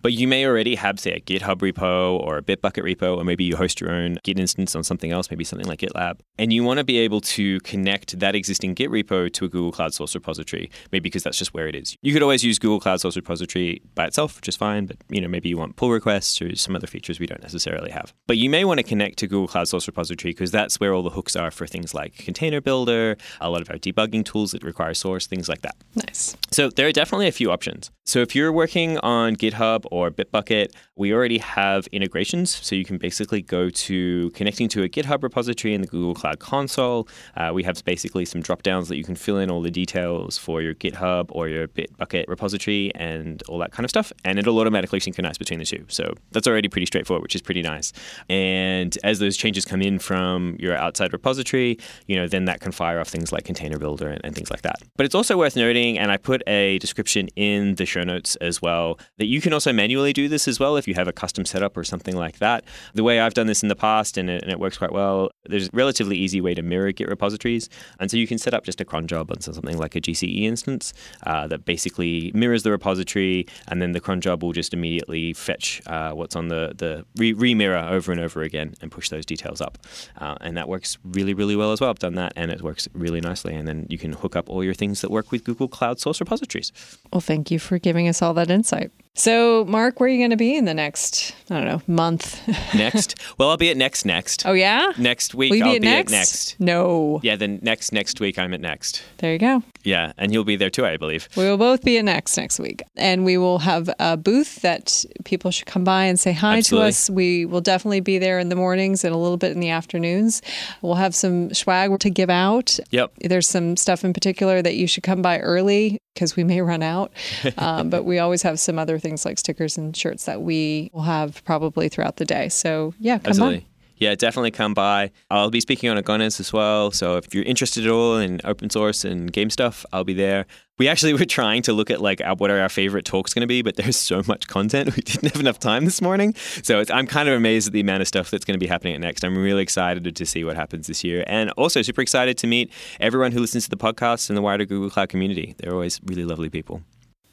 But 0.00 0.14
you 0.14 0.26
may 0.26 0.46
already 0.46 0.76
have, 0.76 0.98
say, 0.98 1.12
a 1.12 1.20
GitHub 1.20 1.56
repo 1.56 2.18
or 2.18 2.38
a 2.38 2.42
Bitbucket 2.42 2.96
repo, 2.96 3.18
or 3.18 3.24
maybe 3.24 3.44
you 3.44 3.54
host 3.54 3.82
your 3.82 3.90
own 3.90 4.16
Git 4.24 4.38
instance 4.38 4.74
on 4.74 4.82
something 4.82 5.12
else, 5.12 5.30
maybe 5.30 5.44
something 5.44 5.68
like 5.68 5.80
GitLab. 5.80 6.20
And 6.38 6.54
you 6.54 6.64
want 6.64 6.78
to 6.78 6.84
be 6.84 6.96
able 7.00 7.20
to 7.20 7.60
connect 7.60 8.18
that 8.20 8.34
existing 8.34 8.72
Git 8.72 8.90
repo 8.90 9.30
to 9.30 9.44
a 9.44 9.48
Google 9.50 9.72
Cloud 9.72 9.92
source 9.92 10.14
repository, 10.14 10.70
maybe 10.90 11.02
because 11.02 11.22
that's 11.22 11.36
just 11.36 11.52
where 11.52 11.68
it 11.68 11.74
is. 11.74 11.98
You 12.00 12.14
could 12.14 12.22
always 12.22 12.42
use 12.42 12.58
Google 12.58 12.80
Cloud 12.80 13.02
source 13.02 13.16
repository 13.16 13.82
by 13.94 14.06
itself, 14.06 14.36
which 14.36 14.48
is 14.48 14.56
fine, 14.56 14.86
but 14.86 14.96
you 15.10 15.20
know, 15.20 15.28
maybe 15.28 15.50
you 15.50 15.58
want 15.58 15.76
pull 15.76 15.90
requests 15.90 16.40
or 16.40 16.56
some 16.56 16.74
other 16.74 16.86
features 16.86 17.20
we 17.20 17.26
don't 17.26 17.42
necessarily 17.42 17.90
have. 17.90 18.14
But 18.26 18.38
you 18.38 18.48
may 18.48 18.64
want 18.64 18.78
to 18.78 18.84
connect 18.84 19.18
to 19.18 19.26
Google 19.26 19.48
Cloud 19.48 19.68
source 19.68 19.86
repository 19.86 20.32
because 20.32 20.50
that's 20.50 20.80
where 20.80 20.93
all 20.94 21.02
the 21.02 21.10
hooks 21.10 21.36
are 21.36 21.50
for 21.50 21.66
things 21.66 21.94
like 21.94 22.16
Container 22.16 22.60
Builder, 22.60 23.16
a 23.40 23.50
lot 23.50 23.60
of 23.60 23.70
our 23.70 23.76
debugging 23.76 24.24
tools 24.24 24.52
that 24.52 24.62
require 24.62 24.94
source, 24.94 25.26
things 25.26 25.48
like 25.48 25.62
that. 25.62 25.76
Nice. 25.94 26.36
So 26.50 26.70
there 26.70 26.86
are 26.86 26.92
definitely 26.92 27.28
a 27.28 27.32
few 27.32 27.50
options. 27.50 27.90
So 28.06 28.20
if 28.20 28.34
you're 28.34 28.52
working 28.52 28.98
on 28.98 29.34
GitHub 29.34 29.86
or 29.90 30.10
Bitbucket, 30.10 30.68
we 30.94 31.12
already 31.12 31.38
have 31.38 31.86
integrations. 31.88 32.54
So 32.54 32.76
you 32.76 32.84
can 32.84 32.98
basically 32.98 33.40
go 33.40 33.70
to 33.70 34.30
connecting 34.30 34.68
to 34.68 34.82
a 34.82 34.88
GitHub 34.88 35.22
repository 35.22 35.74
in 35.74 35.80
the 35.80 35.86
Google 35.86 36.14
Cloud 36.14 36.38
Console. 36.38 37.08
Uh, 37.36 37.50
we 37.54 37.62
have 37.62 37.82
basically 37.84 38.26
some 38.26 38.42
drop 38.42 38.62
downs 38.62 38.88
that 38.88 38.96
you 38.96 39.04
can 39.04 39.16
fill 39.16 39.38
in 39.38 39.50
all 39.50 39.62
the 39.62 39.70
details 39.70 40.36
for 40.36 40.60
your 40.60 40.74
GitHub 40.74 41.26
or 41.30 41.48
your 41.48 41.66
Bitbucket 41.66 42.28
repository 42.28 42.92
and 42.94 43.42
all 43.48 43.58
that 43.58 43.72
kind 43.72 43.84
of 43.84 43.90
stuff. 43.90 44.12
And 44.24 44.38
it'll 44.38 44.58
automatically 44.58 45.00
synchronize 45.00 45.38
between 45.38 45.58
the 45.58 45.64
two. 45.64 45.86
So 45.88 46.14
that's 46.30 46.46
already 46.46 46.68
pretty 46.68 46.86
straightforward, 46.86 47.22
which 47.22 47.34
is 47.34 47.42
pretty 47.42 47.62
nice. 47.62 47.92
And 48.28 48.96
as 49.02 49.18
those 49.18 49.36
changes 49.36 49.64
come 49.64 49.80
in 49.80 49.98
from 49.98 50.56
your 50.60 50.76
outside 50.84 51.12
repository, 51.12 51.78
you 52.06 52.16
know, 52.16 52.28
then 52.28 52.44
that 52.44 52.60
can 52.60 52.72
fire 52.72 53.00
off 53.00 53.08
things 53.08 53.32
like 53.32 53.44
Container 53.44 53.78
Builder 53.78 54.08
and, 54.08 54.20
and 54.24 54.34
things 54.34 54.50
like 54.50 54.62
that. 54.62 54.76
But 54.96 55.06
it's 55.06 55.14
also 55.14 55.36
worth 55.36 55.56
noting, 55.56 55.98
and 55.98 56.12
I 56.12 56.16
put 56.16 56.42
a 56.46 56.78
description 56.78 57.28
in 57.36 57.74
the 57.76 57.86
show 57.86 58.04
notes 58.04 58.36
as 58.36 58.60
well, 58.62 58.98
that 59.18 59.26
you 59.26 59.40
can 59.40 59.52
also 59.52 59.72
manually 59.72 60.12
do 60.12 60.28
this 60.28 60.46
as 60.46 60.60
well 60.60 60.76
if 60.76 60.86
you 60.86 60.94
have 60.94 61.08
a 61.08 61.12
custom 61.12 61.44
setup 61.44 61.76
or 61.76 61.84
something 61.84 62.16
like 62.16 62.38
that. 62.38 62.64
The 62.94 63.02
way 63.02 63.20
I've 63.20 63.34
done 63.34 63.46
this 63.46 63.62
in 63.62 63.68
the 63.68 63.76
past, 63.76 64.16
and 64.16 64.28
it, 64.30 64.42
and 64.42 64.52
it 64.52 64.60
works 64.60 64.78
quite 64.78 64.92
well, 64.92 65.30
there's 65.46 65.68
a 65.68 65.70
relatively 65.72 66.16
easy 66.16 66.40
way 66.40 66.54
to 66.54 66.62
mirror 66.62 66.92
Git 66.92 67.08
repositories. 67.08 67.68
And 67.98 68.10
so 68.10 68.16
you 68.16 68.26
can 68.26 68.38
set 68.38 68.54
up 68.54 68.64
just 68.64 68.80
a 68.80 68.84
cron 68.84 69.06
job 69.06 69.30
on 69.30 69.40
something 69.40 69.78
like 69.78 69.94
a 69.96 70.00
GCE 70.00 70.42
instance 70.42 70.92
uh, 71.26 71.46
that 71.48 71.64
basically 71.64 72.30
mirrors 72.34 72.62
the 72.62 72.70
repository, 72.70 73.46
and 73.68 73.80
then 73.80 73.92
the 73.92 74.00
cron 74.00 74.20
job 74.20 74.42
will 74.42 74.52
just 74.52 74.74
immediately 74.74 75.32
fetch 75.32 75.82
uh, 75.86 76.12
what's 76.12 76.36
on 76.36 76.48
the, 76.48 76.74
the 76.76 77.04
re- 77.16 77.54
mirror 77.54 77.78
over 77.78 78.12
and 78.12 78.20
over 78.20 78.42
again 78.42 78.74
and 78.80 78.90
push 78.90 79.08
those 79.08 79.24
details 79.24 79.60
up. 79.60 79.78
Uh, 80.18 80.34
and 80.40 80.56
that 80.56 80.68
works 80.68 80.73
really, 81.04 81.34
really 81.34 81.56
well 81.56 81.72
as 81.72 81.80
well. 81.80 81.90
I've 81.90 81.98
done 81.98 82.14
that 82.16 82.32
and 82.36 82.50
it 82.50 82.62
works 82.62 82.88
really 82.94 83.20
nicely. 83.20 83.54
And 83.54 83.66
then 83.66 83.86
you 83.88 83.98
can 83.98 84.12
hook 84.12 84.36
up 84.36 84.48
all 84.48 84.64
your 84.64 84.74
things 84.74 85.00
that 85.00 85.10
work 85.10 85.30
with 85.30 85.44
Google 85.44 85.68
Cloud 85.68 86.00
Source 86.00 86.20
repositories. 86.20 86.72
Well, 87.12 87.20
thank 87.20 87.50
you 87.50 87.58
for 87.58 87.78
giving 87.78 88.08
us 88.08 88.22
all 88.22 88.34
that 88.34 88.50
insight. 88.50 88.90
So, 89.24 89.64
Mark, 89.66 90.00
where 90.00 90.08
are 90.08 90.12
you 90.12 90.18
going 90.18 90.30
to 90.30 90.36
be 90.36 90.56
in 90.56 90.64
the 90.64 90.74
next, 90.74 91.36
I 91.48 91.54
don't 91.60 91.66
know, 91.66 91.82
month? 91.86 92.40
next? 92.74 93.14
Well, 93.38 93.48
I'll 93.48 93.56
be 93.56 93.70
at 93.70 93.76
Next 93.76 94.04
Next. 94.04 94.44
Oh, 94.44 94.54
yeah? 94.54 94.92
Next 94.98 95.36
week, 95.36 95.50
Will 95.50 95.58
you 95.58 95.64
I'll 95.64 95.70
be, 95.70 95.76
at, 95.76 95.82
be 95.82 95.88
next? 95.88 96.12
at 96.12 96.16
Next. 96.16 96.60
No. 96.60 97.20
Yeah, 97.22 97.36
then 97.36 97.60
next 97.62 97.92
next 97.92 98.18
week, 98.18 98.40
I'm 98.40 98.52
at 98.52 98.60
Next. 98.60 99.04
There 99.18 99.32
you 99.32 99.38
go. 99.38 99.62
Yeah, 99.84 100.12
and 100.18 100.32
you'll 100.32 100.42
be 100.44 100.56
there 100.56 100.70
too, 100.70 100.84
I 100.84 100.96
believe. 100.96 101.28
We 101.36 101.44
will 101.44 101.56
both 101.58 101.84
be 101.84 101.96
at 101.98 102.04
Next 102.04 102.36
next 102.36 102.58
week. 102.58 102.82
And 102.96 103.24
we 103.24 103.38
will 103.38 103.60
have 103.60 103.88
a 104.00 104.16
booth 104.16 104.62
that 104.62 105.04
people 105.24 105.52
should 105.52 105.66
come 105.66 105.84
by 105.84 106.04
and 106.06 106.18
say 106.18 106.32
hi 106.32 106.58
Absolutely. 106.58 106.84
to 106.86 106.88
us. 106.88 107.08
We 107.10 107.44
will 107.46 107.60
definitely 107.60 108.00
be 108.00 108.18
there 108.18 108.40
in 108.40 108.48
the 108.48 108.56
mornings 108.56 109.04
and 109.04 109.14
a 109.14 109.18
little 109.18 109.36
bit 109.36 109.52
in 109.52 109.60
the 109.60 109.70
afternoons. 109.70 110.42
We'll 110.82 110.94
have 110.96 111.14
some 111.14 111.54
swag 111.54 111.96
to 112.00 112.10
give 112.10 112.30
out. 112.30 112.80
Yep. 112.90 113.12
There's 113.20 113.48
some 113.48 113.76
stuff 113.76 114.04
in 114.04 114.12
particular 114.12 114.60
that 114.60 114.74
you 114.74 114.88
should 114.88 115.04
come 115.04 115.22
by 115.22 115.38
early 115.38 116.00
because 116.14 116.34
we 116.34 116.42
may 116.44 116.60
run 116.60 116.82
out. 116.82 117.12
Um, 117.56 117.88
but 117.88 118.04
we 118.04 118.18
always 118.18 118.42
have 118.42 118.58
some 118.58 118.78
other 118.78 118.98
things 119.04 119.24
like 119.24 119.38
stickers 119.38 119.78
and 119.78 119.96
shirts 119.96 120.24
that 120.24 120.42
we 120.42 120.90
will 120.92 121.02
have 121.02 121.44
probably 121.44 121.88
throughout 121.88 122.16
the 122.16 122.24
day. 122.24 122.48
So, 122.48 122.94
yeah, 122.98 123.18
come 123.18 123.30
Absolutely. 123.30 123.60
by. 123.60 123.66
Yeah, 123.96 124.14
definitely 124.16 124.50
come 124.50 124.74
by. 124.74 125.12
I'll 125.30 125.50
be 125.50 125.60
speaking 125.60 125.88
on 125.88 125.96
Agones 125.96 126.40
as 126.40 126.52
well. 126.52 126.90
So 126.90 127.16
if 127.16 127.32
you're 127.32 127.44
interested 127.44 127.86
at 127.86 127.90
all 127.90 128.16
in 128.16 128.40
open 128.44 128.68
source 128.68 129.04
and 129.04 129.32
game 129.32 129.50
stuff, 129.50 129.86
I'll 129.92 130.04
be 130.04 130.14
there. 130.14 130.46
We 130.78 130.88
actually 130.88 131.12
were 131.18 131.24
trying 131.24 131.62
to 131.62 131.72
look 131.72 131.90
at 131.90 132.00
like 132.00 132.20
our, 132.20 132.34
what 132.34 132.50
are 132.50 132.58
our 132.58 132.68
favorite 132.68 133.04
talks 133.04 133.32
going 133.32 133.42
to 133.42 133.46
be, 133.46 133.62
but 133.62 133.76
there's 133.76 133.96
so 133.96 134.22
much 134.26 134.48
content. 134.48 134.96
We 134.96 135.02
didn't 135.02 135.32
have 135.32 135.40
enough 135.40 135.60
time 135.60 135.84
this 135.84 136.02
morning. 136.02 136.34
So 136.34 136.82
I'm 136.90 137.06
kind 137.06 137.28
of 137.28 137.36
amazed 137.36 137.68
at 137.68 137.72
the 137.72 137.80
amount 137.80 138.02
of 138.02 138.08
stuff 138.08 138.30
that's 138.30 138.44
going 138.44 138.58
to 138.58 138.60
be 138.60 138.66
happening 138.66 138.94
at 138.94 139.00
Next. 139.00 139.24
I'm 139.24 139.38
really 139.38 139.62
excited 139.62 140.16
to 140.16 140.26
see 140.26 140.42
what 140.42 140.56
happens 140.56 140.88
this 140.88 141.04
year. 141.04 141.22
And 141.28 141.50
also 141.52 141.80
super 141.82 142.00
excited 142.00 142.36
to 142.38 142.46
meet 142.46 142.72
everyone 142.98 143.30
who 143.30 143.40
listens 143.40 143.64
to 143.64 143.70
the 143.70 143.76
podcast 143.76 144.28
and 144.28 144.36
the 144.36 144.42
wider 144.42 144.64
Google 144.64 144.90
Cloud 144.90 145.08
community. 145.08 145.54
They're 145.58 145.72
always 145.72 146.00
really 146.04 146.24
lovely 146.24 146.48
people. 146.48 146.82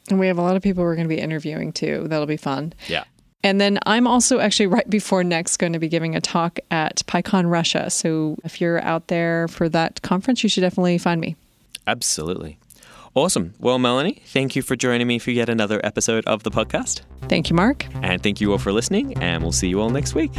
And 0.10 0.20
we 0.20 0.28
have 0.28 0.38
a 0.38 0.42
lot 0.42 0.56
of 0.56 0.62
people 0.62 0.84
we're 0.84 0.96
going 0.96 1.08
to 1.08 1.16
be 1.16 1.22
interviewing 1.22 1.72
too. 1.72 2.08
That'll 2.08 2.26
be 2.26 2.38
fun. 2.38 2.74
Yeah. 2.88 3.04
And 3.44 3.60
then 3.60 3.80
I'm 3.86 4.08
also 4.08 4.40
actually 4.40 4.68
right 4.68 4.88
before 4.90 5.24
next 5.24 5.58
going 5.58 5.74
to 5.74 5.80
be 5.80 5.88
giving 5.88 6.16
a 6.16 6.22
talk 6.22 6.60
at 6.70 6.98
PyCon 7.08 7.50
Russia. 7.50 7.90
So 7.90 8.38
if 8.44 8.62
you're 8.62 8.82
out 8.84 9.08
there 9.08 9.48
for 9.48 9.68
that 9.70 10.02
conference, 10.02 10.44
you 10.44 10.50
should 10.50 10.62
definitely 10.62 10.98
find 10.98 11.20
me. 11.20 11.36
Absolutely. 11.88 12.60
Awesome. 13.14 13.54
Well, 13.60 13.78
Melanie, 13.78 14.22
thank 14.28 14.56
you 14.56 14.62
for 14.62 14.76
joining 14.76 15.08
me 15.08 15.20
for 15.20 15.32
yet 15.32 15.50
another 15.50 15.82
episode 15.84 16.26
of 16.28 16.44
the 16.44 16.52
podcast. 16.52 17.02
Thank 17.24 17.50
you, 17.50 17.56
Mark. 17.56 17.86
And 17.96 18.24
thank 18.24 18.40
you 18.40 18.52
all 18.52 18.58
for 18.58 18.72
listening, 18.72 19.18
and 19.18 19.44
we'll 19.44 19.52
see 19.52 19.68
you 19.68 19.82
all 19.82 19.90
next 19.90 20.16
week. 20.16 20.32